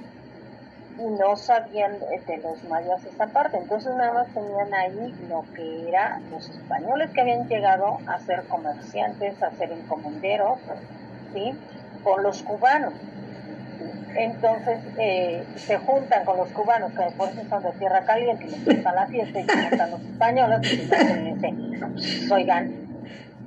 [1.00, 3.58] y no sabían de los mayas esa parte.
[3.58, 8.44] Entonces nada más tenían ahí lo que era los españoles que habían llegado a ser
[8.44, 10.60] comerciantes, a ser encomenderos,
[11.34, 11.54] ¿sí?
[12.04, 12.94] Con los cubanos.
[14.16, 18.92] Entonces eh, se juntan con los cubanos, que por son de tierra caliente, les gusta
[18.94, 22.87] la fiesta, y se juntan los españoles, y oigan,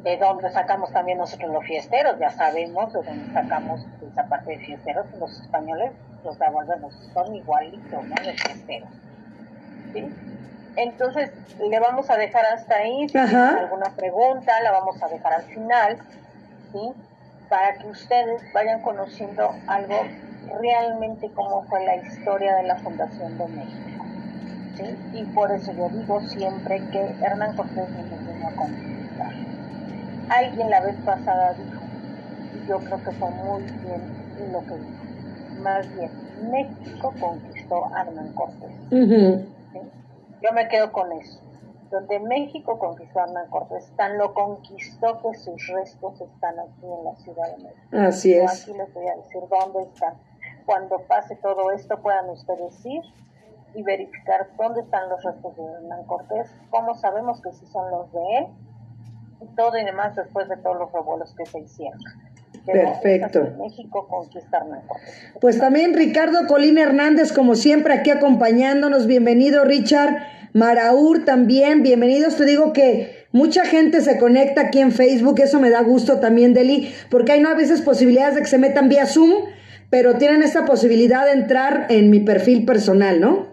[0.02, 4.58] de dónde sacamos también nosotros los fiesteros, ya sabemos de dónde sacamos esa parte de
[4.58, 5.92] fiesteros, los españoles
[6.24, 8.14] los devolvemos, son igualitos, ¿no?
[8.14, 8.88] De fiesteros.
[9.92, 10.08] ¿Sí?
[10.76, 15.34] Entonces, le vamos a dejar hasta ahí, si tienen alguna pregunta, la vamos a dejar
[15.34, 15.98] al final,
[16.72, 16.92] ¿sí?
[17.48, 19.96] Para que ustedes vayan conociendo algo
[20.60, 24.04] realmente cómo fue la historia de la fundación de México.
[24.76, 24.96] ¿sí?
[25.12, 28.52] Y por eso yo digo siempre que Hernán Cortés nos vino a
[30.30, 31.80] alguien la vez pasada dijo,
[32.54, 35.04] y yo creo que fue muy bien lo que dijo,
[35.60, 36.10] más bien,
[36.50, 38.70] México conquistó a Hernán Cortés.
[38.90, 41.42] Yo me quedo con eso.
[41.90, 47.04] Donde México conquistó a Hernán Cortés, tan lo conquistó que sus restos están aquí en
[47.04, 47.88] la Ciudad de México.
[47.92, 48.62] Así es.
[48.62, 50.14] Aquí les voy a decir dónde están.
[50.64, 53.02] Cuando pase todo esto puedan ustedes ir
[53.74, 58.10] y verificar dónde están los restos de Hernán Cortés, cómo sabemos que sí son los
[58.12, 58.46] de él
[59.56, 62.00] todo y demás después de todos los revuelos que se hicieron.
[62.66, 63.48] Perfecto.
[63.58, 64.62] México conquistar
[65.40, 69.06] Pues también Ricardo Colín Hernández, como siempre, aquí acompañándonos.
[69.06, 70.18] Bienvenido, Richard.
[70.52, 72.36] Maraur también, bienvenidos.
[72.36, 76.54] Te digo que mucha gente se conecta aquí en Facebook, eso me da gusto también,
[76.54, 79.32] Deli, porque hay no a veces posibilidades de que se metan vía Zoom,
[79.90, 83.49] pero tienen esta posibilidad de entrar en mi perfil personal, ¿no?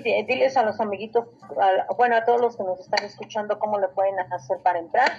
[0.00, 1.26] Di- diles a los amiguitos,
[1.60, 5.10] a- bueno, a todos los que nos están escuchando, cómo le pueden hacer para entrar.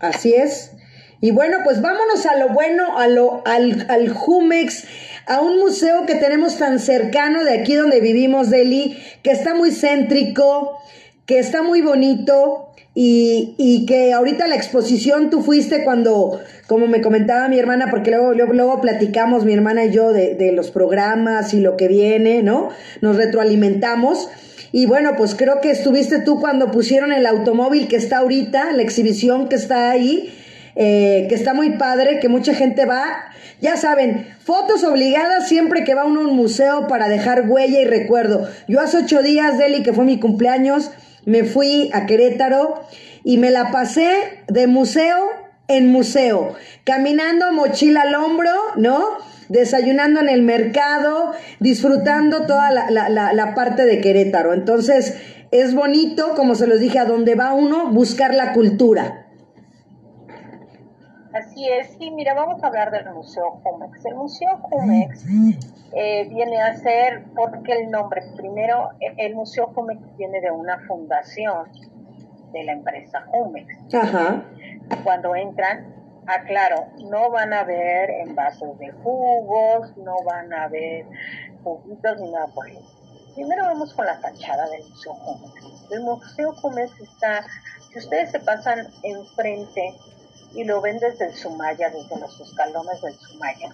[0.00, 0.72] Así es.
[1.20, 4.86] Y bueno, pues vámonos a lo bueno, a lo, al, al Jumex,
[5.26, 9.70] a un museo que tenemos tan cercano de aquí donde vivimos, Deli, que está muy
[9.70, 10.80] céntrico,
[11.26, 17.00] que está muy bonito y, y que ahorita la exposición tú fuiste cuando, como me
[17.00, 20.70] comentaba mi hermana, porque luego, luego, luego platicamos mi hermana y yo de, de los
[20.70, 22.68] programas y lo que viene, ¿no?
[23.00, 24.28] Nos retroalimentamos.
[24.72, 28.82] Y bueno, pues creo que estuviste tú cuando pusieron el automóvil que está ahorita, la
[28.82, 30.34] exhibición que está ahí,
[30.74, 33.04] eh, que está muy padre, que mucha gente va.
[33.60, 37.84] Ya saben, fotos obligadas siempre que va uno a un museo para dejar huella y
[37.84, 38.48] recuerdo.
[38.66, 40.90] Yo hace ocho días, Deli, que fue mi cumpleaños,
[41.24, 42.82] me fui a Querétaro
[43.24, 45.16] y me la pasé de museo
[45.68, 46.54] en museo,
[46.84, 49.08] caminando mochila al hombro, ¿no?
[49.48, 54.54] Desayunando en el mercado, disfrutando toda la, la, la, parte de Querétaro.
[54.54, 55.16] Entonces,
[55.50, 59.21] es bonito, como se los dije, a donde va uno, buscar la cultura.
[61.32, 64.04] Así es, sí, mira, vamos a hablar del Museo Jumex.
[64.04, 65.24] El Museo Jumex
[65.92, 70.78] eh, viene a ser, porque el nombre, primero, eh, el Museo Jumex viene de una
[70.86, 71.70] fundación
[72.52, 73.94] de la empresa Jumex.
[73.94, 74.44] Ajá.
[75.04, 75.94] Cuando entran,
[76.26, 81.06] aclaro, no van a ver envases de jugos, no van a ver
[81.64, 83.02] juguitos ni nada por eso.
[83.34, 85.90] Primero vamos con la fachada del Museo Jumex.
[85.90, 87.46] El Museo Jumex está,
[87.90, 89.94] si ustedes se pasan enfrente
[90.54, 93.72] y lo ven desde el Sumaya, desde los escalones del Sumaya,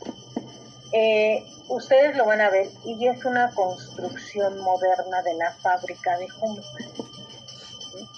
[0.92, 6.28] eh, ustedes lo van a ver y es una construcción moderna de la fábrica de
[6.28, 6.66] Jumex.
[7.92, 8.08] ¿sí?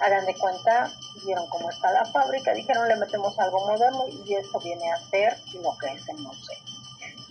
[0.00, 0.90] Hagan de cuenta,
[1.24, 5.36] vieron cómo está la fábrica, dijeron le metemos algo moderno y eso viene a ser
[5.62, 6.58] lo que es el museo.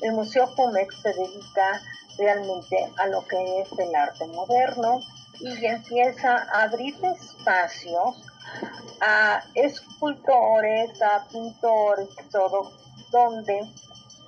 [0.01, 1.82] El Museo Jumex se dedica
[2.17, 5.01] realmente a lo que es el arte moderno
[5.41, 8.15] y empieza a abrir espacios
[9.02, 12.71] a escultores, a pintores, todo,
[13.12, 13.62] donde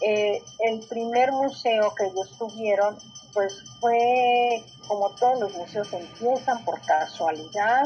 [0.02, 2.98] eh, el primer museo que ellos tuvieron,
[3.34, 7.84] pues fue, como todos los museos empiezan por casualidad,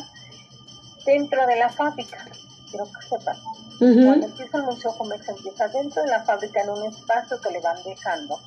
[1.05, 2.25] dentro de la fábrica,
[2.69, 3.37] quiero que sepan.
[3.77, 7.59] Cuando empieza el Museo Jumex, empieza dentro de la fábrica en un espacio que le
[7.59, 8.39] van dejando,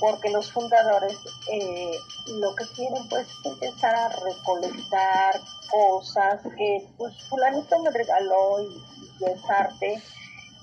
[0.00, 1.16] porque los fundadores
[1.50, 8.60] eh, lo que quieren pues es empezar a recolectar cosas que pues fulanito me regaló
[8.60, 8.82] y,
[9.20, 10.02] y es arte,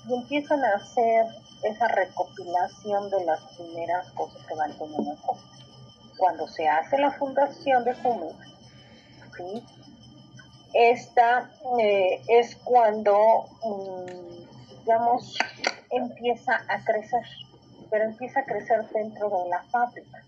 [0.08, 1.26] y empiezan a hacer
[1.62, 5.18] esa recopilación de las primeras cosas que van teniendo en.
[6.16, 8.36] Cuando se hace la fundación de Jumex,
[9.36, 9.62] ¿sí?
[10.72, 15.38] esta eh, es cuando, mm, digamos,
[15.90, 17.22] empieza a crecer,
[17.90, 20.22] pero empieza a crecer dentro de la fábrica,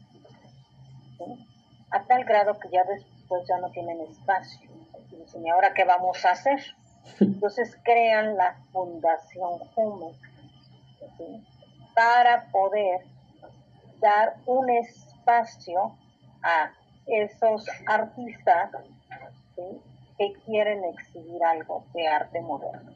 [1.18, 1.46] ¿sí?
[1.90, 4.68] a tal grado que ya después ya no tienen espacio.
[5.10, 6.60] Y dicen, ¿y ahora qué vamos a hacer?
[7.20, 9.60] Entonces crean la Fundación
[11.16, 11.46] ¿sí?
[11.94, 13.00] para poder
[14.00, 15.96] dar un espacio
[16.42, 16.72] a
[17.06, 18.70] esos artistas
[19.56, 19.80] ¿sí?
[20.18, 22.92] que quieren exhibir algo de arte moderno.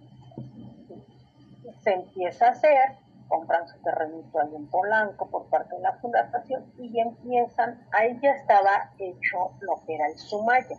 [1.82, 2.96] Se empieza a hacer,
[3.32, 8.32] compran su terrenito ahí en Polanco por parte de la fundación y empiezan, ahí ya
[8.32, 10.76] estaba hecho lo que era el Sumaya.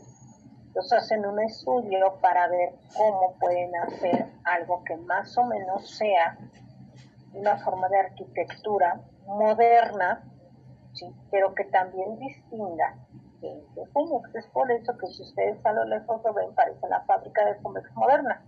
[0.67, 6.37] Entonces hacen un estudio para ver cómo pueden hacer algo que más o menos sea
[7.33, 10.23] una forma de arquitectura moderna,
[10.93, 11.07] ¿sí?
[11.31, 12.97] pero que también distinga.
[13.41, 17.55] Es por eso que si ustedes a lo lejos lo ven, parece la fábrica de
[17.61, 18.43] Jumex moderna.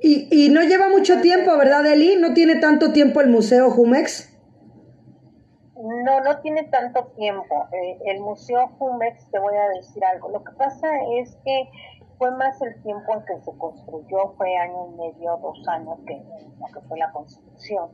[0.00, 2.16] Y, y no lleva mucho tiempo, ¿verdad, Eli?
[2.16, 4.32] ¿No tiene tanto tiempo el Museo Jumex?
[5.82, 7.66] No, no tiene tanto tiempo.
[7.72, 10.28] Eh, el Museo Jumex, te voy a decir algo.
[10.30, 10.88] Lo que pasa
[11.20, 11.68] es que
[12.18, 16.22] fue más el tiempo en que se construyó, fue año y medio, dos años que,
[16.88, 17.90] fue la construcción.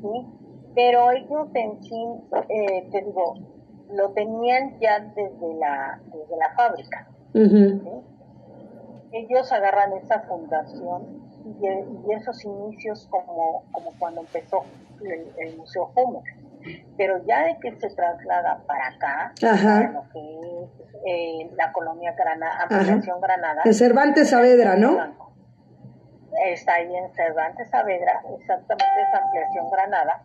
[0.00, 0.26] ¿sí?
[0.74, 2.06] Pero ellos en sí,
[2.48, 3.34] eh, te digo,
[3.92, 7.08] lo tenían ya desde la, desde la fábrica.
[7.34, 8.17] ¿sí?
[9.12, 14.64] Ellos agarran esa fundación y, y esos inicios como, como cuando empezó
[15.02, 16.28] el, el Museo Jumex.
[16.96, 20.70] Pero ya de que se traslada para acá, para lo que es
[21.06, 24.98] eh, la colonia Granada, Ampliación Granada, En Cervantes Saavedra, ¿no?
[26.46, 30.22] Está ahí en Cervantes Saavedra, exactamente esa ampliación Granada,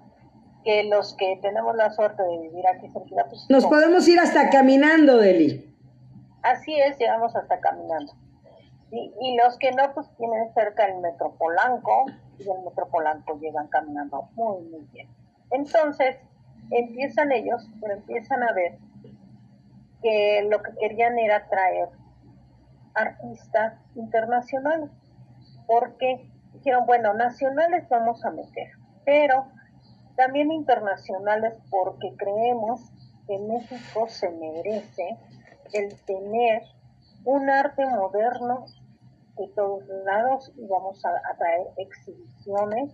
[0.63, 3.69] que los que tenemos la suerte de vivir aquí cerquita, pues Nos no.
[3.69, 5.69] podemos ir hasta caminando, Deli.
[6.41, 8.13] Así es, llegamos hasta caminando.
[8.95, 12.05] Y, los que no, pues tienen cerca el Metro Polanco,
[12.37, 15.07] y del Metro Polanco llegan caminando muy, muy bien.
[15.49, 16.17] Entonces,
[16.69, 18.77] empiezan ellos, empiezan a ver
[20.03, 21.89] que lo que querían era traer
[22.93, 24.91] artistas internacionales,
[25.65, 28.73] porque dijeron, bueno, nacionales vamos a meter,
[29.05, 29.47] pero
[30.15, 32.91] también internacionales porque creemos
[33.25, 35.17] que México se merece
[35.73, 36.61] el tener
[37.25, 38.65] un arte moderno
[39.37, 42.93] de todos lados y vamos a, traer exhibiciones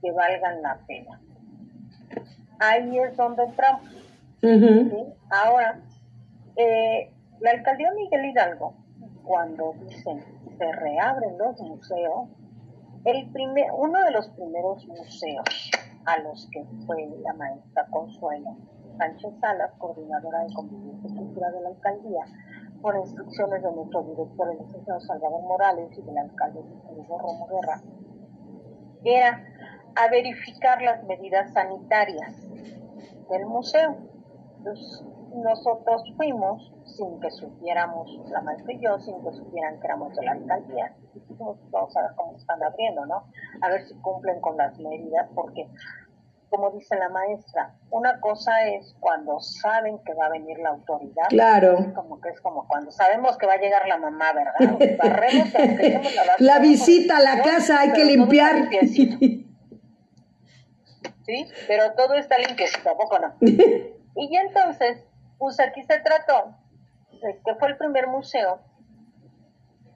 [0.00, 1.20] que valgan la pena.
[2.58, 3.90] Ahí es donde entramos.
[5.30, 5.80] Ahora,
[6.56, 8.74] eh, la alcaldía Miguel Hidalgo,
[9.24, 10.22] cuando dicen
[10.58, 12.28] se reabren los museos,
[13.04, 15.70] el primer, uno de los primeros museos
[16.04, 18.56] a los que fue la maestra Consuelo
[18.98, 22.24] Sánchez Salas, coordinadora de convivencia y cultura de la alcaldía,
[22.82, 27.80] por instrucciones de nuestro director, el licenciado Salvador Morales, y del alcalde Hugo Romo Guerra,
[29.04, 29.44] era
[29.94, 32.34] a verificar las medidas sanitarias
[33.30, 33.96] del museo.
[35.34, 40.24] nosotros fuimos sin que supiéramos, la maestra y yo, sin que supieran que éramos de
[40.24, 40.94] la alcaldía.
[41.14, 43.24] Dijimos, vamos a ver cómo están abriendo, ¿no?
[43.62, 45.68] A ver si cumplen con las medidas, porque
[46.52, 51.28] como dice la maestra, una cosa es cuando saben que va a venir la autoridad.
[51.30, 51.94] Claro.
[51.94, 54.52] como que es como cuando sabemos que va a llegar la mamá, ¿verdad?
[56.38, 58.68] la, visita a la casa, hay que limpiar.
[58.84, 59.46] ¿Sí?
[61.66, 63.34] Pero todo está limpiecito, ¿a poco no?
[63.40, 65.06] y entonces,
[65.38, 66.54] pues aquí se trató
[67.12, 68.60] de que fue el primer museo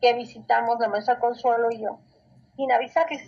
[0.01, 1.99] que visitamos la mesa Consuelo y yo,
[2.57, 3.21] sin avisarles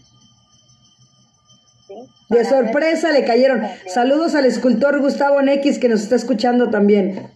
[2.28, 3.62] de sorpresa le cayeron.
[3.86, 7.30] Saludos al escultor Gustavo Nex que nos está escuchando también.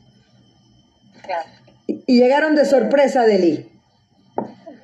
[1.86, 3.68] Y, llegaron de sorpresa, Deli.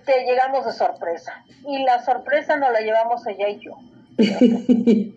[0.06, 1.44] Que llegamos de sorpresa.
[1.66, 3.76] Y la sorpresa nos la llevamos ella y yo.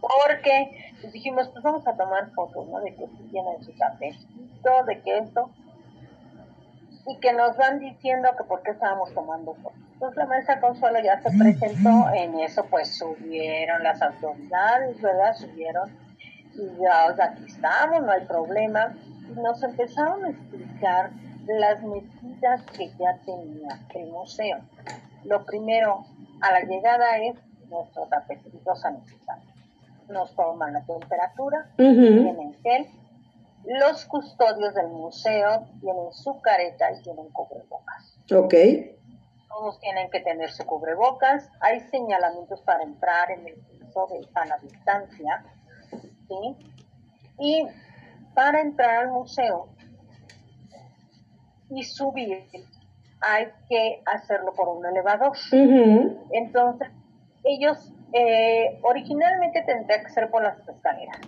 [0.00, 2.80] Porque dijimos, pues vamos a tomar fotos, ¿no?
[2.80, 3.72] De que tiene su
[4.62, 5.50] todo de que esto.
[7.06, 10.98] Y que nos van diciendo que por qué estábamos tomando fotos pues la mesa Consuelo
[10.98, 15.32] ya se presentó, en eso pues subieron las autoridades, ¿verdad?
[15.36, 15.96] Subieron
[16.54, 18.96] y ya aquí estamos, no hay problema.
[19.30, 21.12] Y nos empezaron a explicar
[21.46, 24.58] las medidas que ya tenía el museo.
[25.22, 26.04] Lo primero,
[26.40, 27.36] a la llegada es
[27.70, 29.52] nuestro tapetito sanitario.
[30.08, 32.88] Nos toman la temperatura, tienen gel.
[33.66, 38.18] Los custodios del museo tienen su careta y tienen cubrebocas.
[38.34, 38.54] Ok
[39.52, 44.56] todos tienen que tener su cubrebocas, hay señalamientos para entrar en el piso de sana
[44.62, 45.44] distancia,
[46.28, 46.56] ¿sí?
[47.38, 47.66] Y
[48.34, 49.68] para entrar al museo
[51.70, 52.46] y subir
[53.20, 55.36] hay que hacerlo por un elevador.
[56.32, 56.88] Entonces,
[57.44, 61.20] ellos eh, originalmente tendría que ser por las escaleras,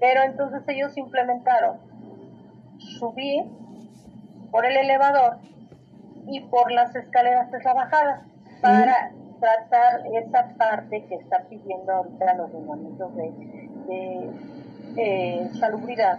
[0.00, 1.78] pero entonces ellos implementaron
[2.78, 3.44] subir
[4.50, 5.38] por el elevador
[6.26, 8.26] y por las escaleras de la bajada
[8.60, 13.32] para tratar esa parte que está pidiendo ahorita los lineamientos de,
[13.88, 14.30] de
[14.96, 16.18] eh, salubridad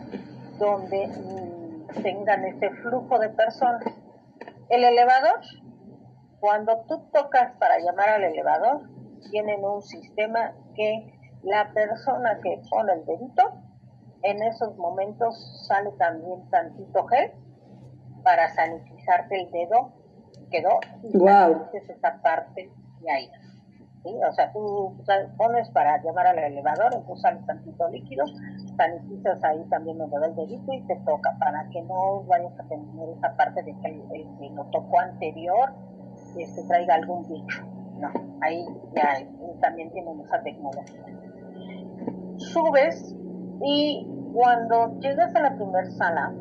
[0.60, 3.84] donde mm, tengan ese flujo de personas.
[4.70, 5.40] El elevador,
[6.40, 8.90] cuando tú tocas para llamar al elevador,
[9.32, 13.54] tienen un sistema que la persona que pone el dedito,
[14.24, 17.32] en esos momentos sale también tantito gel
[18.24, 18.50] para
[19.04, 19.92] sanitizarte el dedo,
[20.50, 21.68] quedó y wow.
[21.74, 23.30] esa parte de ahí.
[24.04, 24.10] ¿sí?
[24.30, 24.96] O sea, tú
[25.38, 28.26] pones para llamar al elevador, sale tantito líquido,
[28.78, 32.64] sanitizas ahí también donde va el dedito y te toca para que no vayas a
[32.64, 35.74] tener esa parte de que el, que lo tocó anterior
[36.38, 37.64] este, traiga algún bicho.
[38.00, 38.10] No,
[38.42, 39.26] ahí ya
[39.62, 41.06] también tienen esa tecnología.
[42.38, 43.16] Subes
[43.62, 46.34] y cuando llegas a la primera sala,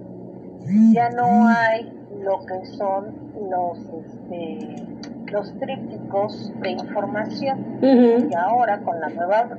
[0.93, 3.15] ya no hay lo que son
[3.51, 4.77] los este,
[5.33, 7.79] los trípticos de información.
[7.83, 9.57] Y ahora con la nueva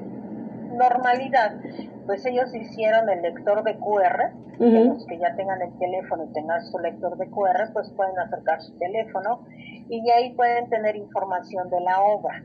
[0.78, 1.56] normalidad
[2.06, 6.64] pues ellos hicieron el lector de QR los que ya tengan el teléfono y tengan
[6.66, 9.46] su lector de QR pues pueden acercar su teléfono
[9.90, 12.44] y ahí pueden tener información de la obra.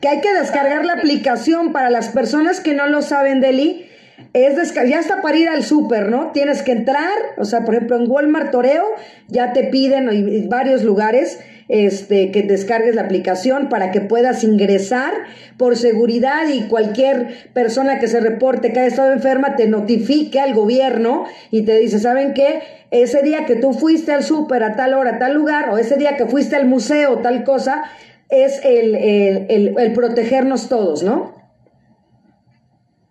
[0.00, 3.87] Que hay que descargar la aplicación para las personas que no lo saben Deli
[4.32, 6.32] es ya está para ir al súper, ¿no?
[6.32, 8.84] Tienes que entrar, o sea, por ejemplo, en Walmart Toreo
[9.28, 11.38] ya te piden en varios lugares
[11.68, 15.12] este, que descargues la aplicación para que puedas ingresar
[15.56, 20.54] por seguridad y cualquier persona que se reporte que haya estado enferma te notifique al
[20.54, 22.62] gobierno y te dice, ¿saben qué?
[22.90, 25.96] Ese día que tú fuiste al súper a tal hora, a tal lugar, o ese
[25.96, 27.84] día que fuiste al museo, tal cosa,
[28.30, 31.34] es el, el, el, el protegernos todos, ¿no?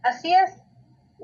[0.01, 0.66] Así es.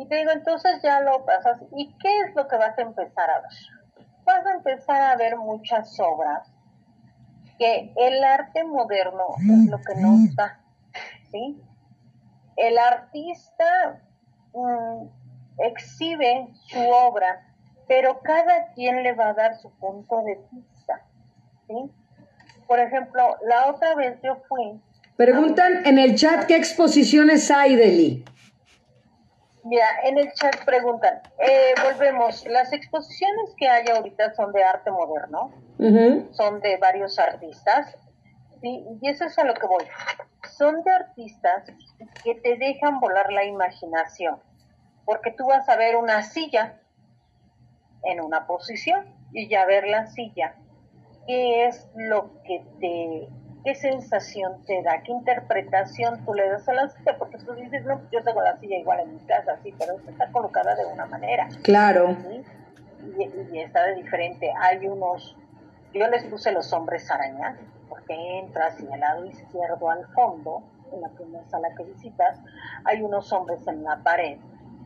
[0.03, 1.61] Y te digo, entonces ya lo pasas.
[1.77, 4.05] ¿Y qué es lo que vas a empezar a ver?
[4.25, 6.51] Vas a empezar a ver muchas obras
[7.57, 10.59] que el arte moderno es lo que nos da.
[11.31, 11.57] ¿sí?
[12.57, 14.01] El artista
[14.53, 15.07] mm,
[15.59, 17.47] exhibe su obra,
[17.87, 21.01] pero cada quien le va a dar su punto de vista.
[21.67, 21.89] ¿sí?
[22.67, 24.81] Por ejemplo, la otra vez yo fui.
[25.15, 28.25] Preguntan en el chat qué exposiciones hay, Deli.
[29.63, 34.91] Mira, en el chat preguntan, eh, volvemos, las exposiciones que hay ahorita son de arte
[34.91, 35.53] moderno,
[36.31, 37.97] son de varios artistas,
[38.61, 38.85] ¿sí?
[39.01, 39.85] y eso es a lo que voy.
[40.57, 41.71] Son de artistas
[42.23, 44.41] que te dejan volar la imaginación,
[45.05, 46.81] porque tú vas a ver una silla
[48.03, 50.55] en una posición y ya ver la silla,
[51.25, 53.29] qué es lo que te
[53.63, 57.85] qué sensación te da, qué interpretación tú le das a la silla, porque tú dices,
[57.85, 60.85] no, yo tengo la silla igual en mi casa, sí, pero esta está colocada de
[60.85, 61.47] una manera.
[61.63, 62.15] Claro.
[63.51, 64.51] Y, está de diferente.
[64.59, 65.35] Hay unos,
[65.93, 67.57] yo les puse los hombres arañas,
[67.89, 72.39] porque entras y al lado izquierdo al fondo, en la primera sala que visitas,
[72.85, 74.37] hay unos hombres en la pared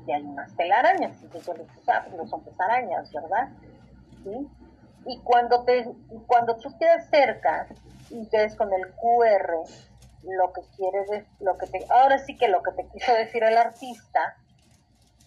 [0.06, 3.50] y hay unas telarañas, y yo les puse ah, pues los hombres arañas, ¿verdad?
[4.24, 4.48] ¿Sí?
[5.08, 5.88] Y cuando, te,
[6.28, 7.70] cuando tú te acercas,
[8.10, 9.64] y ves con el QR
[10.24, 13.58] lo que quieres, lo que te, ahora sí que lo que te quiso decir el
[13.58, 14.36] artista,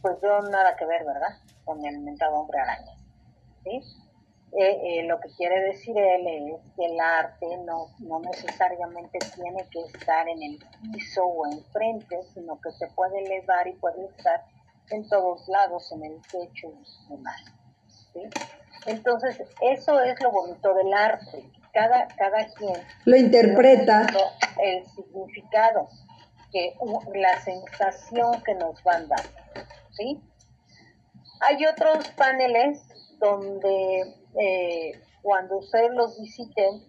[0.03, 1.39] pues yo nada que ver, ¿verdad?
[1.64, 2.95] Con el mentado hombre araña,
[3.64, 3.81] ¿sí?
[4.53, 9.64] Eh, eh, lo que quiere decir él es que el arte no, no necesariamente tiene
[9.70, 10.59] que estar en el
[10.93, 14.45] piso o enfrente, sino que se puede elevar y puede estar
[14.91, 17.45] en todos lados, en el techo y demás.
[18.13, 18.21] ¿Sí?
[18.87, 24.07] Entonces, eso es lo bonito del arte, cada, cada quien lo interpreta.
[24.63, 25.89] el significado
[26.53, 26.75] que
[27.15, 29.31] la sensación que nos van dando
[29.93, 30.21] sí
[31.41, 32.83] hay otros paneles
[33.19, 34.93] donde eh,
[35.23, 36.83] cuando ustedes los visiten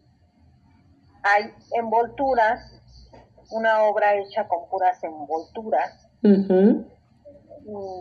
[1.23, 2.77] hay envolturas.
[3.53, 6.07] Una obra hecha con puras envolturas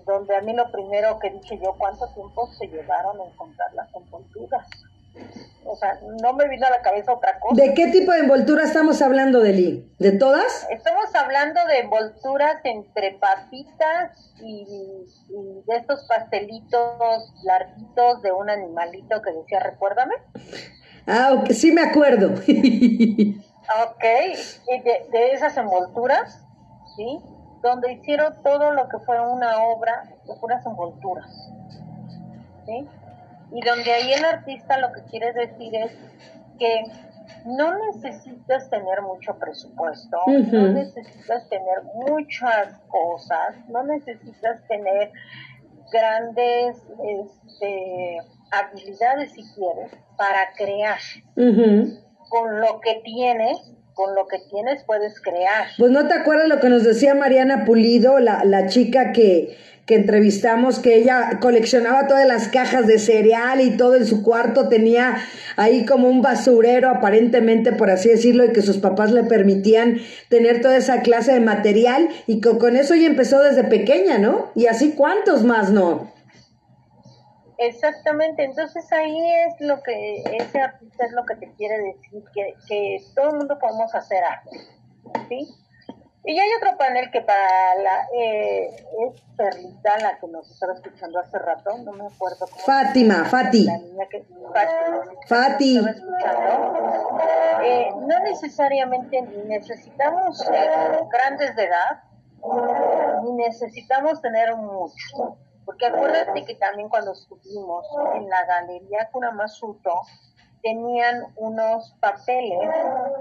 [0.07, 3.95] donde a mí lo primero que dije yo cuánto tiempo se llevaron a encontrar las
[3.95, 4.67] envolturas
[5.65, 7.63] o sea, no me vino a la cabeza otra cosa.
[7.63, 9.93] ¿De qué tipo de envoltura estamos hablando, Deli?
[9.99, 10.67] ¿De todas?
[10.71, 14.65] Estamos hablando de envolturas entre papitas y,
[15.67, 20.15] de estos pastelitos larguitos de un animalito que decía, recuérdame.
[21.07, 22.29] Ah, ok, sí me acuerdo.
[22.39, 22.45] ok,
[24.69, 26.43] y de, de esas envolturas,
[26.97, 27.21] ¿sí?
[27.63, 31.51] Donde hicieron todo lo que fue una obra de puras envolturas.
[32.67, 32.89] ¿Sí?
[33.53, 35.93] y donde ahí el artista lo que quiere decir es
[36.59, 36.85] que
[37.45, 45.11] no necesitas tener mucho presupuesto, no necesitas tener muchas cosas, no necesitas tener
[45.91, 48.19] grandes este,
[48.51, 50.99] habilidades si quieres para crear.
[52.29, 53.59] Con lo que tienes,
[53.95, 55.67] con lo que tienes puedes crear.
[55.79, 59.57] Pues no te acuerdas lo que nos decía Mariana Pulido, la, la chica que
[59.91, 64.69] que entrevistamos, que ella coleccionaba todas las cajas de cereal y todo en su cuarto,
[64.69, 65.17] tenía
[65.57, 70.61] ahí como un basurero aparentemente, por así decirlo, y que sus papás le permitían tener
[70.61, 74.53] toda esa clase de material y con eso ella empezó desde pequeña, ¿no?
[74.55, 76.13] Y así cuántos más, ¿no?
[77.63, 82.55] Exactamente, entonces ahí es lo que ese artista es lo que te quiere decir, que,
[82.67, 84.57] que todo el mundo podemos hacer arte,
[85.29, 85.47] ¿sí?
[86.25, 91.19] Y hay otro panel que para la eh, es Perlita, la que nos estaba escuchando
[91.19, 92.63] hace rato, no me acuerdo cómo.
[92.65, 93.65] Fátima, Fati.
[93.65, 94.25] La niña que,
[95.27, 95.79] Fati.
[97.65, 102.05] Eh, no necesariamente necesitamos eh, grandes de edad,
[103.23, 105.39] ni necesitamos tener mucho.
[105.71, 110.01] Porque acuérdate que también cuando estuvimos en la galería Kunamasuto,
[110.65, 112.59] tenían unos papeles,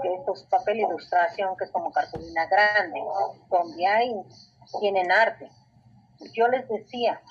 [0.02, 3.00] que estos papel ilustración, que es como cartulina grande,
[3.48, 4.16] donde hay,
[4.80, 5.48] tienen arte.
[6.32, 7.22] Yo les decía,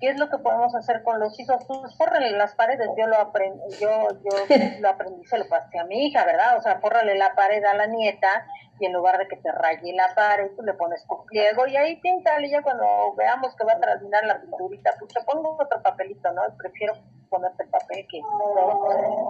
[0.00, 1.64] ¿qué es lo que podemos hacer con los hijos?
[1.66, 4.30] Pues pórrale las paredes, yo lo aprendí, yo, yo
[4.80, 6.56] lo aprendí, se lo pasé a mi hija, ¿verdad?
[6.56, 8.46] O sea, pórrale la pared a la nieta
[8.80, 11.76] y en lugar de que te raye la pared, tú le pones tu pliego y
[11.76, 12.86] ahí píntale, y ya cuando
[13.16, 16.42] veamos que va a terminar la pinturita, pues te pongo otro papelito, ¿no?
[16.56, 16.94] Prefiero
[17.28, 18.20] ponerte el papel que...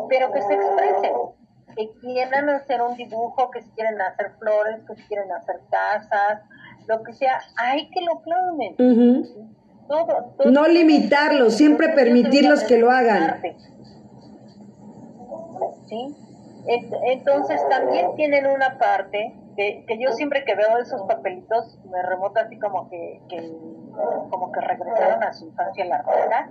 [0.09, 1.15] Pero que se expresen,
[1.77, 6.43] que quieran hacer un dibujo, que si quieren hacer flores, que si quieren hacer casas,
[6.87, 8.75] lo que sea, hay que lo plasmen.
[9.89, 13.41] Todo, no limitarlos, siempre permitirlos que lo hagan.
[15.87, 16.17] ¿Sí?
[16.67, 22.43] Entonces también tienen una parte que, que, yo siempre que veo esos papelitos me remota
[22.43, 23.53] así como que, que
[24.31, 26.51] como que regresaron a su infancia la artista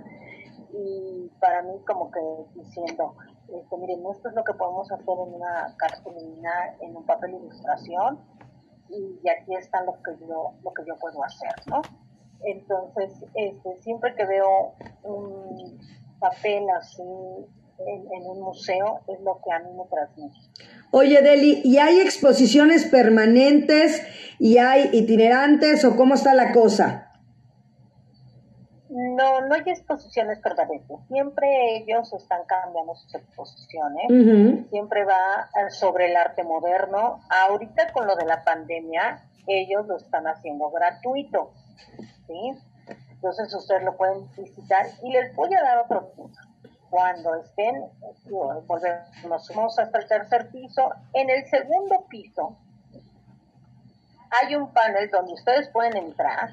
[0.72, 2.20] y para mí como que
[2.54, 3.14] diciendo
[3.48, 7.36] este, miren esto es lo que podemos hacer en una cartulina en un papel de
[7.38, 8.20] ilustración
[8.90, 11.80] y aquí está lo que yo lo que yo puedo hacer no
[12.44, 15.78] entonces este siempre que veo un
[16.20, 17.02] papel así
[17.86, 20.36] en, un museo es lo que a mí me transmite.
[20.90, 24.02] Oye, Deli, ¿y hay exposiciones permanentes
[24.38, 27.04] y hay itinerantes o cómo está la cosa?
[28.90, 30.96] No, no hay exposiciones permanentes.
[31.08, 34.06] Siempre ellos están cambiando sus exposiciones.
[34.70, 37.20] Siempre va eh, sobre el arte moderno.
[37.28, 41.52] Ahorita con lo de la pandemia, ellos lo están haciendo gratuito.
[42.28, 42.54] ¿Sí?
[43.10, 46.38] Entonces ustedes lo pueden visitar y les voy a dar otro punto
[46.90, 47.84] cuando estén,
[49.28, 50.90] nos subimos hasta el tercer piso.
[51.12, 52.56] En el segundo piso
[54.30, 56.50] hay un panel donde ustedes pueden entrar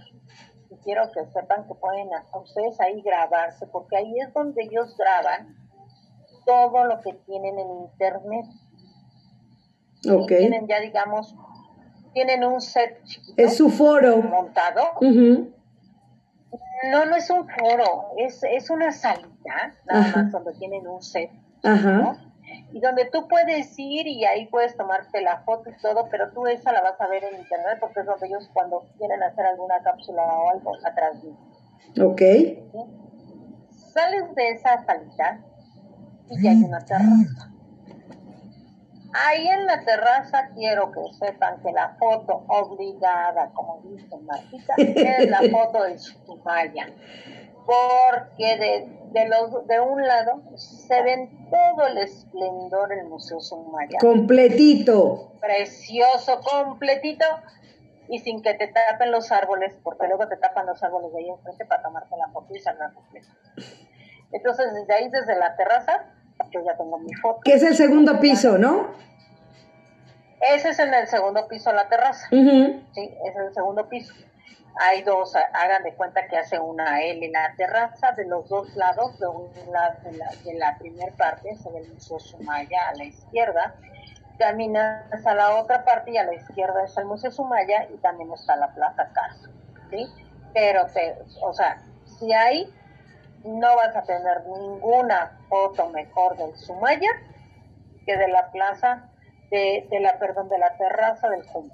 [0.70, 5.56] y quiero que sepan que pueden ustedes ahí grabarse porque ahí es donde ellos graban
[6.46, 8.46] todo lo que tienen en internet.
[10.28, 11.36] Tienen ya digamos,
[12.14, 13.42] tienen un set chiquito.
[13.42, 14.18] Es su foro.
[14.18, 14.84] Montado.
[16.92, 21.32] No, no es un foro, es, es una salita, nada más donde tienen un set,
[22.72, 26.46] Y donde tú puedes ir y ahí puedes tomarte la foto y todo, pero tú
[26.48, 29.82] esa la vas a ver en internet porque es donde ellos cuando quieren hacer alguna
[29.84, 31.14] cápsula o algo atrás
[32.00, 32.22] Ok.
[33.94, 35.40] Sales de esa salita
[36.30, 37.55] y ya hay una terraza.
[39.18, 45.30] Ahí en la terraza quiero que sepan que la foto obligada, como dice Martita, es
[45.30, 46.88] la foto de Sumaya.
[47.66, 54.00] Porque de, de, los, de un lado se ven todo el esplendor del Museo Sumaya.
[54.00, 55.32] Completito.
[55.40, 57.26] Precioso, completito.
[58.10, 61.30] Y sin que te tapen los árboles, porque luego te tapan los árboles de ahí
[61.30, 63.34] enfrente para tomarte la foto y salga completa.
[64.32, 66.06] Entonces, desde ahí, desde la terraza,
[66.52, 67.42] yo ya tengo mi foto.
[67.44, 68.90] Que es el segundo piso, ¿no?
[70.54, 72.28] Ese es en el segundo piso, la terraza.
[72.30, 74.14] Sí, es el segundo piso.
[74.78, 78.76] Hay dos, hagan de cuenta que hace una L en la terraza, de los dos
[78.76, 82.90] lados, de un lado de la, de la primera parte, se ve el Museo Sumaya
[82.90, 83.76] a la izquierda,
[84.38, 88.32] caminas a la otra parte y a la izquierda está el Museo Sumaya y también
[88.34, 89.50] está la Plaza Casa,
[89.90, 90.06] ¿sí?
[90.54, 91.82] Pero, te, o sea,
[92.20, 92.70] si hay
[93.46, 97.10] no vas a tener ninguna foto mejor del Sumaya
[98.06, 99.10] que de la plaza,
[99.52, 101.74] de, de la, perdón, de la terraza del Jumbo.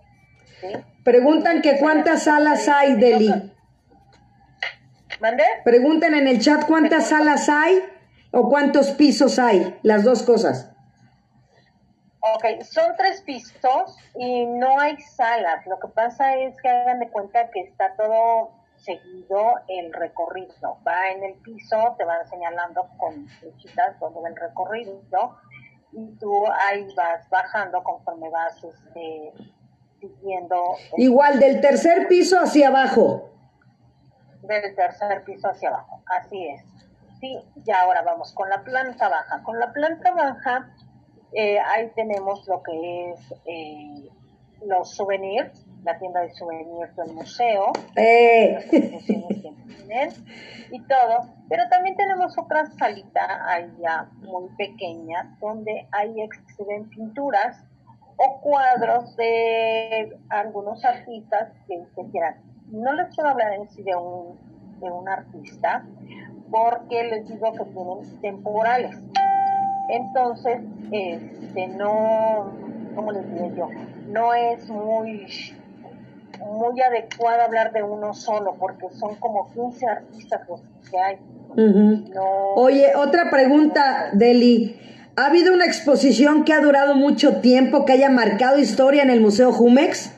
[1.04, 3.54] Preguntan que cuántas salas hay, Deli.
[5.20, 5.44] ¿Mande?
[5.64, 7.82] Preguntan en el chat cuántas salas hay
[8.32, 10.72] o cuántos pisos hay, las dos cosas.
[12.36, 15.66] Ok, son tres pisos y no hay salas.
[15.66, 20.78] Lo que pasa es que hagan de cuenta que está todo seguido el recorrido.
[20.86, 25.38] Va en el piso, te van señalando con flechitas donde va el recorrido
[25.94, 29.34] y tú ahí vas bajando conforme vas este,
[30.00, 30.76] siguiendo.
[30.98, 33.30] Igual del tercer piso hacia abajo.
[34.42, 36.64] Del tercer piso hacia abajo, así es.
[37.20, 39.44] Sí, ya ahora vamos con la planta baja.
[39.44, 40.74] Con la planta baja,
[41.34, 44.10] eh, ahí tenemos lo que es eh,
[44.66, 48.58] los souvenirs, la tienda de souvenirs del museo, eh.
[50.72, 51.34] y todo.
[51.50, 57.64] Pero también tenemos otra salita allá muy pequeña donde hay exhiben pinturas
[58.18, 62.42] o cuadros de algunos artistas que, quieran.
[62.68, 64.38] No les quiero hablar en sí de un,
[64.80, 65.86] de un artista
[66.52, 68.98] porque les digo que tienen temporales.
[69.90, 70.62] Entonces,
[70.92, 72.52] este, no,
[72.96, 73.68] ¿cómo les digo yo?
[74.08, 75.28] No es muy
[76.46, 81.20] muy adecuado hablar de uno solo, porque son como 15 artistas los que hay.
[82.56, 84.78] Oye, otra pregunta, Deli.
[85.18, 89.20] ¿Ha habido una exposición que ha durado mucho tiempo, que haya marcado historia en el
[89.20, 90.18] Museo Jumex?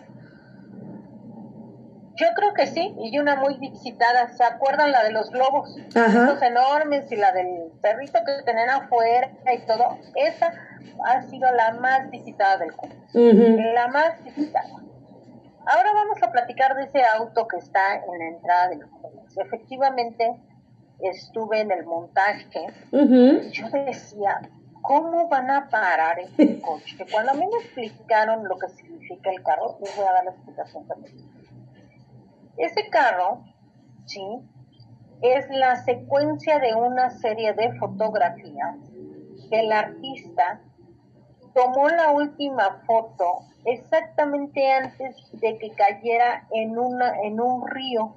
[2.15, 4.29] Yo creo que sí, y una muy visitada.
[4.29, 5.75] ¿Se acuerdan la de los globos?
[5.95, 9.97] Los enormes y la del perrito que tenían afuera y todo.
[10.15, 10.53] Esa
[11.05, 13.73] ha sido la más visitada del Jumex.
[13.73, 14.83] La más visitada.
[15.65, 19.37] Ahora vamos a platicar de ese auto que está en la entrada del Jumex.
[19.37, 20.35] Efectivamente,
[20.99, 22.67] estuve en el montaje.
[22.91, 24.41] Yo decía,
[24.81, 27.05] ¿cómo van a parar este coche?
[27.11, 30.31] Cuando a mí me explicaron lo que significa el carro, les voy a dar la
[30.31, 31.15] explicación también.
[32.57, 33.43] Ese carro,
[34.05, 34.21] ¿sí?
[35.21, 38.75] Es la secuencia de una serie de fotografías
[39.49, 40.61] que el artista
[41.53, 48.15] tomó la última foto exactamente antes de que cayera en, una, en un río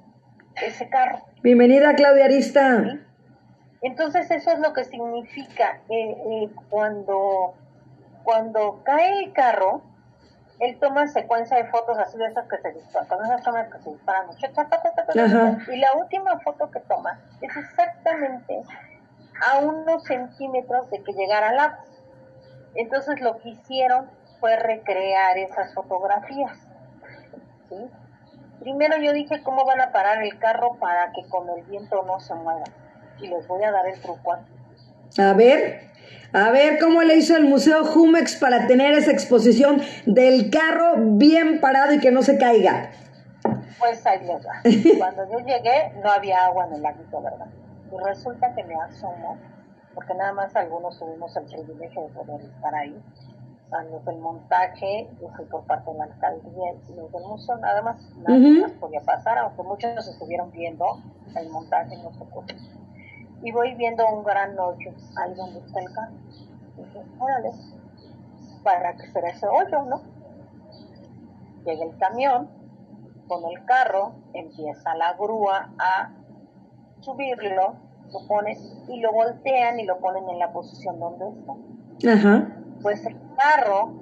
[0.65, 1.19] ese carro.
[1.43, 2.99] Bienvenida Claudia Arista.
[3.81, 7.53] Entonces eso es lo que significa eh, eh, cuando,
[8.23, 9.81] cuando cae el carro,
[10.59, 13.79] él toma secuencia de fotos así de esas que se disparan, con esas tomas que
[13.79, 18.63] se disparan, y la última foto que toma es exactamente
[19.47, 21.85] a unos centímetros de que llegara al agua.
[22.77, 24.09] Entonces lo que hicieron
[24.39, 26.57] fue recrear esas fotografías.
[28.59, 32.19] Primero yo dije cómo van a parar el carro para que con el viento no
[32.19, 32.63] se mueva.
[33.19, 34.37] Y les voy a dar el truco.
[35.17, 35.81] A ver,
[36.33, 41.59] a ver cómo le hizo el Museo Jumex para tener esa exposición del carro bien
[41.59, 42.91] parado y que no se caiga.
[43.79, 44.61] Pues ahí les va.
[44.97, 47.47] Cuando yo llegué no había agua en el laguito, ¿verdad?
[47.91, 49.37] Y resulta que me asomo,
[49.97, 53.03] porque nada más algunos tuvimos el privilegio de poder estar ahí
[53.91, 57.81] los del montaje, yo fui por parte de la alcaldía y los del museo, nada
[57.81, 60.85] más, nada más podía pasar, aunque muchos estuvieron viendo
[61.35, 62.45] el montaje, no cómo.
[63.41, 66.13] Y voy viendo un gran hoyo ahí donde está el carro.
[66.77, 67.51] Y dije, órale,
[68.63, 70.03] ¿para que será ese hoyo, no?
[71.65, 72.51] Llega el camión
[73.27, 76.11] con el carro, empieza la grúa a
[76.99, 82.13] subirlo, lo ponen y lo voltean y lo ponen en la posición donde está.
[82.13, 83.93] Ajá pues el carro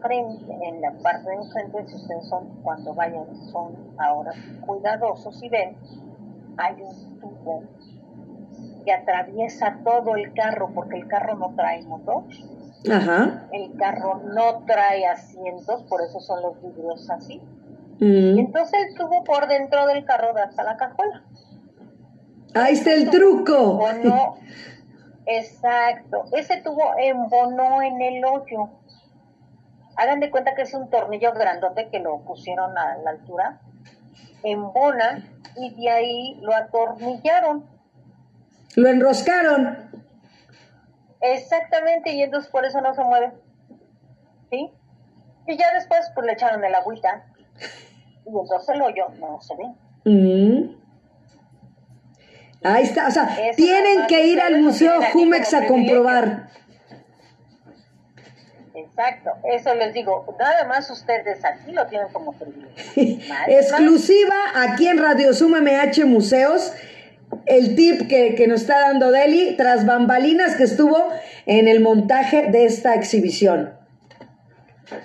[0.00, 4.32] frente, en la parte de enfrente, si ustedes son, cuando vayan, son ahora
[4.64, 5.76] cuidadosos y ven,
[6.56, 7.64] hay un tubo
[8.84, 12.24] que atraviesa todo el carro, porque el carro no trae motor.
[12.90, 13.46] Ajá.
[13.52, 17.40] El carro no trae asientos, por eso son los vidrios así.
[18.00, 18.38] Mm.
[18.38, 21.24] entonces el tubo por dentro del carro da hasta la cajuela.
[22.54, 23.80] Ahí está el truco.
[24.02, 24.38] No,
[25.26, 26.24] Exacto.
[26.32, 28.70] Ese tubo embonó en el hoyo.
[29.96, 33.60] Hagan de cuenta que es un tornillo grandote que lo pusieron a la altura.
[34.42, 37.66] Embona y de ahí lo atornillaron.
[38.76, 39.90] Lo enroscaron.
[41.20, 43.32] Exactamente, y entonces por eso no se mueve.
[44.50, 44.72] ¿Sí?
[45.46, 47.26] Y ya después pues le echaron el agüita.
[48.24, 49.74] Y entonces el hoyo no se ve.
[50.04, 50.87] Mm.
[52.62, 56.48] Ahí está, o sea, tienen que ir al Museo Jumex a comprobar.
[58.74, 63.18] Exacto, eso les digo, nada más ustedes aquí lo tienen como privilegio.
[63.46, 66.72] Exclusiva aquí en Radio Suma MH Museos,
[67.46, 70.96] el tip que, que, nos está dando Deli tras bambalinas que estuvo
[71.46, 73.78] en el montaje de esta exhibición.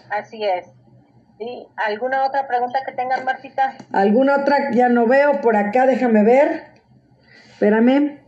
[0.09, 0.67] Así es.
[1.37, 1.67] ¿Sí?
[1.75, 3.75] ¿Alguna otra pregunta que tengan, Martita?
[3.91, 4.71] ¿Alguna otra?
[4.71, 6.72] Ya no veo por acá, déjame ver.
[7.53, 8.19] Espérame.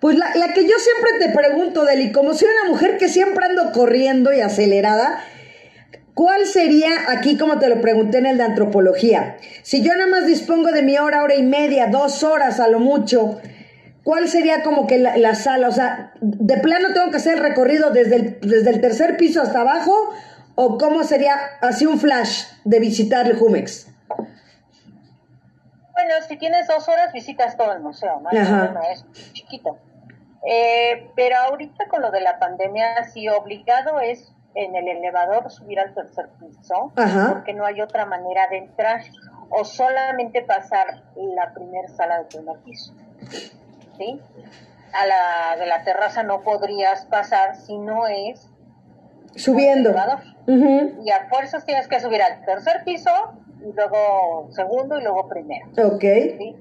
[0.00, 3.44] Pues la, la, que yo siempre te pregunto, Deli, como soy una mujer que siempre
[3.44, 5.22] ando corriendo y acelerada,
[6.14, 10.26] ¿cuál sería, aquí como te lo pregunté en el de antropología, si yo nada más
[10.26, 13.40] dispongo de mi hora, hora y media, dos horas a lo mucho,
[14.02, 15.68] ¿cuál sería como que la, la sala?
[15.68, 19.42] O sea, ¿de plano tengo que hacer el recorrido desde el, desde el tercer piso
[19.42, 19.94] hasta abajo?
[20.54, 23.89] ¿O cómo sería así un flash de visitar el Jumex?
[26.02, 28.30] Bueno, si tienes dos horas visitas todo el museo, ¿no?
[28.30, 29.78] Es chiquito.
[30.46, 35.78] Eh, pero ahorita con lo de la pandemia, sí obligado es en el elevador subir
[35.78, 36.92] al tercer piso,
[37.28, 39.02] porque no hay otra manera de entrar,
[39.50, 42.94] o solamente pasar la primera sala del primer piso.
[43.98, 44.20] ¿Sí?
[44.92, 48.48] A la de la terraza no podrías pasar si no es
[50.46, 51.04] subiendo.
[51.04, 53.10] Y a fuerzas tienes que subir al tercer piso
[53.62, 55.66] y luego segundo y luego primero.
[55.76, 56.00] Ok.
[56.00, 56.56] ¿sí?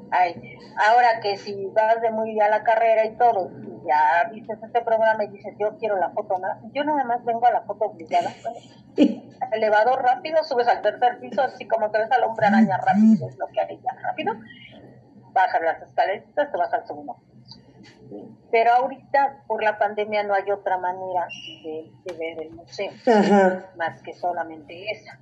[0.77, 4.81] Ahora que si vas de muy a la carrera y todo, y ya viste este
[4.81, 6.35] programa y dices, yo quiero la foto,
[6.73, 8.31] yo nada más vengo a la foto obligada.
[9.51, 13.37] elevador rápido, subes al tercer piso, así como te ves al hombre araña rápido, es
[13.37, 14.33] lo que hay ya rápido.
[15.31, 17.17] Bajas las escaleras, te vas al segundo.
[18.51, 21.27] Pero ahorita, por la pandemia, no hay otra manera
[21.63, 22.91] de, ver el museo,
[23.77, 25.19] más que solamente esa.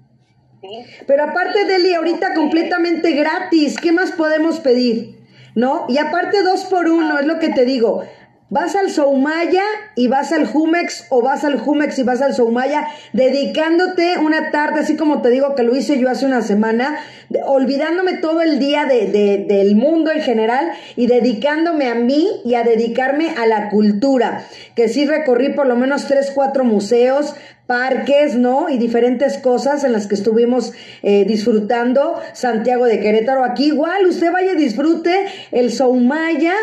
[1.06, 5.18] Pero aparte, Deli, ahorita completamente gratis, ¿qué más podemos pedir?
[5.56, 5.86] ¿No?
[5.90, 8.04] Y aparte dos por uno, es lo que te digo.
[8.50, 9.64] Vas al Soumaya
[9.96, 14.80] y vas al Jumex o vas al Jumex y vas al Soumaya dedicándote una tarde,
[14.80, 16.98] así como te digo que lo hice yo hace una semana,
[17.46, 22.64] olvidándome todo el día de, del mundo en general y dedicándome a mí y a
[22.64, 24.46] dedicarme a la cultura,
[24.76, 27.36] que sí recorrí por lo menos tres, cuatro museos,
[27.68, 28.70] parques, ¿no?
[28.70, 33.44] Y diferentes cosas en las que estuvimos eh, disfrutando Santiago de Querétaro.
[33.44, 36.54] Aquí igual, usted vaya disfrute el Soumaya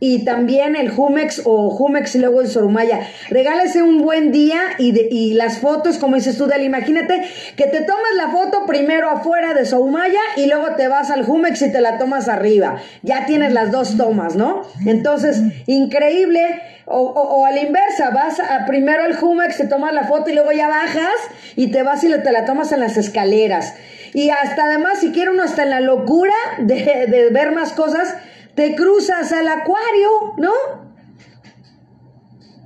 [0.00, 3.00] y también el Jumex o Jumex y luego el Sorumaya.
[3.30, 7.22] Regálese un buen día y, de, y las fotos, como dices tú, Del, imagínate
[7.56, 11.62] que te tomas la foto primero afuera de Sorumaya y luego te vas al Jumex
[11.62, 12.82] y te la tomas arriba.
[13.02, 14.62] Ya tienes las dos tomas, ¿no?
[14.86, 16.62] Entonces, increíble.
[16.86, 20.28] O, o, o a la inversa, vas a, primero al Jumex, te tomas la foto
[20.28, 21.08] y luego ya bajas
[21.56, 23.74] y te vas y te la tomas en las escaleras.
[24.12, 28.16] Y hasta además, si quiere uno hasta en la locura de, de ver más cosas,
[28.54, 30.52] te cruzas al acuario, ¿no?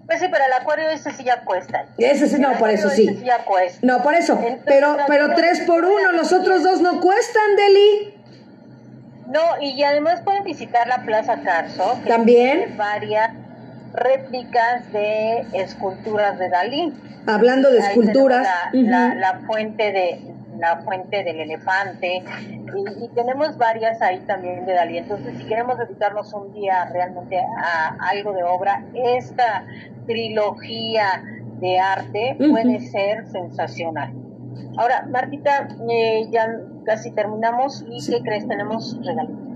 [0.07, 1.85] Pues sí, pero el acuario ese sí ya cuesta.
[1.99, 3.21] Ese sí, no, por eso sí.
[3.25, 3.79] Ya cuesta.
[3.87, 4.35] No, por eso.
[4.35, 8.15] Entonces, pero, pero tres por uno, los otros dos no cuestan, Deli.
[9.27, 12.59] No, y además pueden visitar la Plaza Carso, que También.
[12.61, 13.31] tiene varias
[13.93, 16.95] réplicas de esculturas de Dalí.
[17.27, 18.47] Hablando de Ahí esculturas.
[18.73, 19.19] La, la- ujú.
[19.19, 22.23] la fuente de la fuente del elefante
[22.77, 24.99] y, y tenemos varias ahí también de Dalí.
[24.99, 29.65] Entonces, si queremos dedicarnos un día realmente a algo de obra, esta
[30.07, 31.23] trilogía
[31.61, 34.13] de arte puede ser sensacional.
[34.77, 36.49] Ahora, Martita, eh, ya
[36.85, 38.47] casi terminamos y ¿qué crees?
[38.47, 39.49] Tenemos regalitos.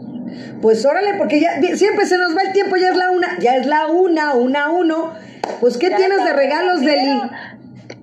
[0.61, 3.57] Pues órale, porque ya siempre se nos va el tiempo, ya es la una, ya
[3.57, 5.13] es la una, una, uno.
[5.61, 7.21] Pues, ¿qué Ya tienes de regalos, Deli?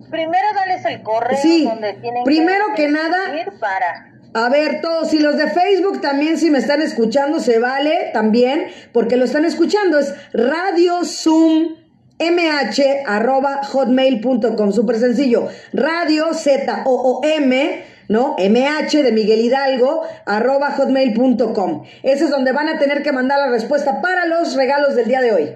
[0.10, 3.18] Primero- dales el correo Sí, donde tienen primero que nada-
[3.60, 8.12] para A ver, todos, y los de Facebook también, si me están escuchando, se vale
[8.14, 9.98] también, porque lo están escuchando.
[9.98, 11.76] Es radio zoom
[12.20, 15.48] mh arroba hotmail.com, súper sencillo.
[15.74, 18.36] Radio Z O O M, ¿no?
[18.38, 21.86] MH de Miguel Hidalgo, arroba hotmail.com.
[22.04, 25.22] Ese es donde van a tener que mandar la respuesta para los regalos del día
[25.22, 25.56] de hoy.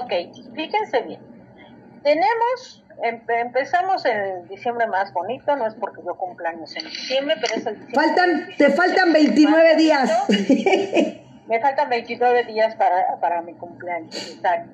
[0.00, 0.12] Ok,
[0.54, 1.20] fíjense bien.
[2.08, 7.36] Tenemos, em- empezamos el diciembre más bonito, no es porque yo cumpla años en diciembre,
[7.38, 10.10] pero es el diciembre Faltan, te faltan 29 días.
[11.48, 14.70] Me faltan 29 días para, para mi cumpleaños, exacto.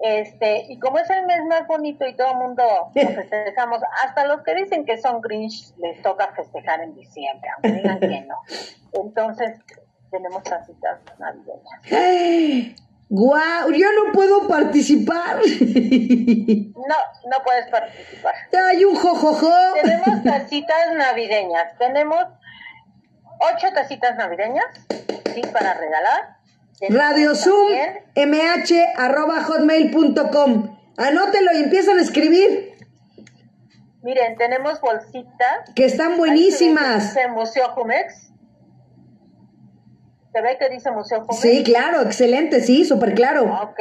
[0.00, 2.62] Este, y como es el mes más bonito y todo el mundo
[2.94, 7.80] lo festejamos, hasta los que dicen que son Grinch les toca festejar en diciembre, aunque
[7.80, 8.36] digan que no.
[8.92, 9.58] Entonces,
[10.12, 12.80] tenemos tacitas navideñas.
[13.10, 15.40] Guau, yo no puedo participar.
[16.90, 16.96] No,
[17.30, 18.34] no puedes participar.
[18.68, 19.52] Hay un jojojo.
[19.80, 21.76] Tenemos tacitas navideñas.
[21.78, 22.24] Tenemos
[23.38, 24.64] ocho tacitas navideñas,
[25.34, 26.38] sí, para regalar.
[26.78, 27.72] Tenemos Radio Zoom,
[28.16, 30.78] mh, arroba hotmail.com.
[30.96, 32.74] Anótelo y empiezan a escribir,
[34.02, 35.70] Miren, tenemos bolsitas.
[35.76, 37.14] que están buenísimas.
[37.30, 38.29] Museo Jumex.
[40.32, 41.40] ¿Se ve que dice Museo Jumex?
[41.40, 43.44] Sí, claro, excelente, sí, súper claro.
[43.62, 43.80] Ok.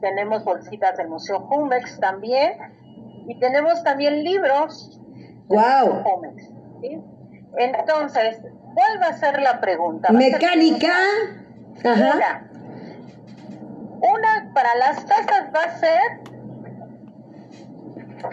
[0.00, 2.52] Tenemos bolsitas del Museo Jumex también.
[3.28, 5.00] Y tenemos también libros
[5.48, 6.02] Wow.
[6.02, 6.48] Jumex.
[6.80, 7.00] ¿sí?
[7.58, 8.40] Entonces,
[8.74, 10.12] ¿cuál va a ser la pregunta?
[10.12, 10.92] Va a ser Mecánica.
[11.84, 12.16] Ajá.
[12.16, 12.50] Una.
[13.98, 16.00] Una para las tazas va a ser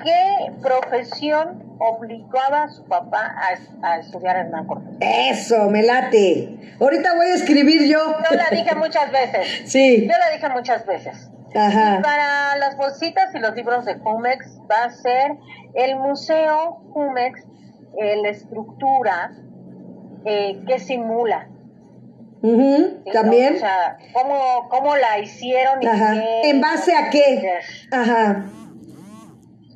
[0.04, 3.36] ¿qué profesión obligaba a su papá
[3.82, 4.96] a, a estudiar Hernán Cortés?
[5.00, 6.76] Eso, me late.
[6.80, 8.16] Ahorita voy a escribir yo.
[8.30, 9.70] Yo la dije muchas veces.
[9.72, 11.30] Sí, Yo la dije muchas veces.
[11.56, 12.00] ajá.
[12.02, 15.38] Para las bolsitas y los libros de Jumex va a ser
[15.76, 17.42] el Museo Jumex,
[18.02, 19.32] eh, la estructura
[20.26, 21.48] eh, que simula.
[22.42, 22.98] ¿sí?
[23.14, 23.56] También.
[23.56, 26.14] O sea, cómo, cómo la hicieron y Ajá.
[26.14, 27.50] qué- ¿En base a qué?
[27.92, 28.46] Ajá.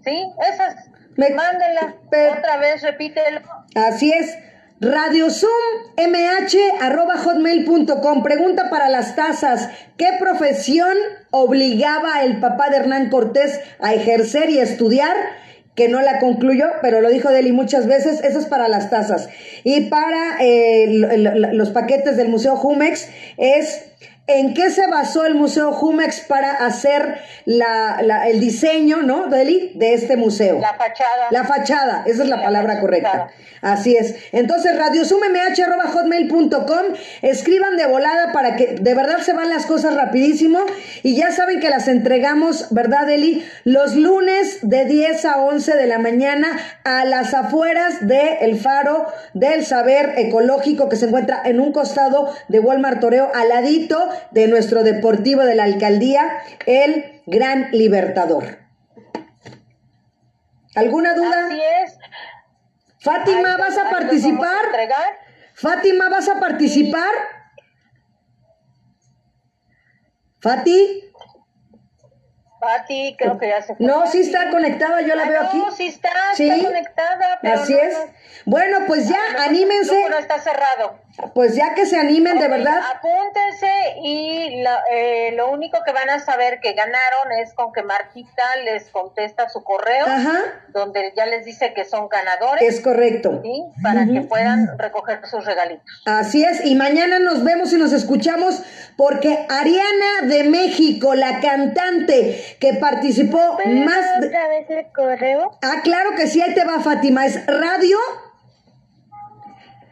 [0.03, 0.86] Sí, esas.
[1.17, 1.95] Mándenla.
[2.37, 3.41] Otra vez, repítelo.
[3.75, 4.37] Así es.
[4.79, 5.49] Radio Zoom
[5.97, 8.21] MH arroba hotmail.com.
[8.21, 9.69] Pregunta para las tazas.
[9.97, 10.95] ¿Qué profesión
[11.31, 15.15] obligaba el papá de Hernán Cortés a ejercer y a estudiar?
[15.75, 18.23] Que no la concluyó, pero lo dijo Deli muchas veces.
[18.23, 19.29] Eso es para las tazas.
[19.63, 23.83] Y para eh, lo- lo- los paquetes del Museo Jumex es
[24.27, 29.71] ¿En qué se basó el Museo Jumex para hacer la, la- el diseño, ¿no, Deli?
[29.75, 30.59] De este museo.
[30.59, 31.27] La fachada.
[31.31, 32.81] La fachada, esa es la La palabra fachada.
[32.81, 33.27] correcta.
[33.61, 34.15] Así es.
[34.33, 40.59] Entonces, radiosumemh.hotmail.com, escriban de volada para que de verdad se van las cosas rapidísimo.
[41.03, 43.45] Y ya saben que las entregamos, ¿verdad, Eli?
[43.63, 46.47] Los lunes de 10 a 11 de la mañana
[46.83, 52.33] a las afueras del el Faro del Saber Ecológico que se encuentra en un costado
[52.49, 58.59] de Walmart Toreo, al ladito de nuestro deportivo de la alcaldía, el Gran Libertador.
[60.75, 61.45] ¿Alguna duda?
[61.47, 61.97] Así es.
[62.99, 64.65] Fátima, ¿vas a participar?
[65.53, 67.11] Fátima, ¿vas a participar?
[70.39, 71.03] Fati,
[72.59, 73.85] Pati, creo que ya se fue.
[73.85, 75.63] No, sí está conectada, yo la Ah, veo no, aquí.
[75.75, 76.49] sí está, Sí.
[76.49, 77.93] está conectada, pero Así no, es.
[77.93, 78.13] no.
[78.45, 80.99] Bueno, pues ya, No, anímense, no, no está cerrado.
[81.33, 82.79] Pues ya que se animen de verdad.
[82.95, 83.71] Apúntense
[84.03, 88.89] y eh, lo único que van a saber que ganaron es con que Martita les
[88.89, 90.37] contesta su correo, Ajá,
[90.69, 93.41] donde ya les dice que son ganadores, es correcto.
[93.43, 93.63] ¿sí?
[93.81, 95.85] Para que puedan recoger sus regalitos.
[96.05, 98.61] Así es, y mañana nos vemos y nos escuchamos
[98.95, 104.19] porque Ariana de México, la cantante que participó ¿Puedes más...
[104.21, 105.57] de- otra vez el correo?
[105.63, 107.97] Ah, claro que sí, ahí te va Fátima, es radio,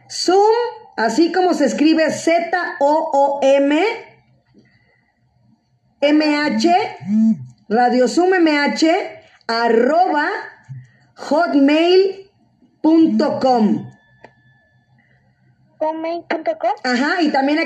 [0.08, 0.54] Zoom,
[0.96, 3.80] así como se escribe Z-O-O-M,
[6.00, 6.96] M-H,
[7.68, 8.86] Radio Zoom MH,
[9.46, 10.28] arroba
[11.16, 12.26] hotmail.com.
[15.78, 16.70] Hotmail.com.
[16.84, 17.58] Ajá, y también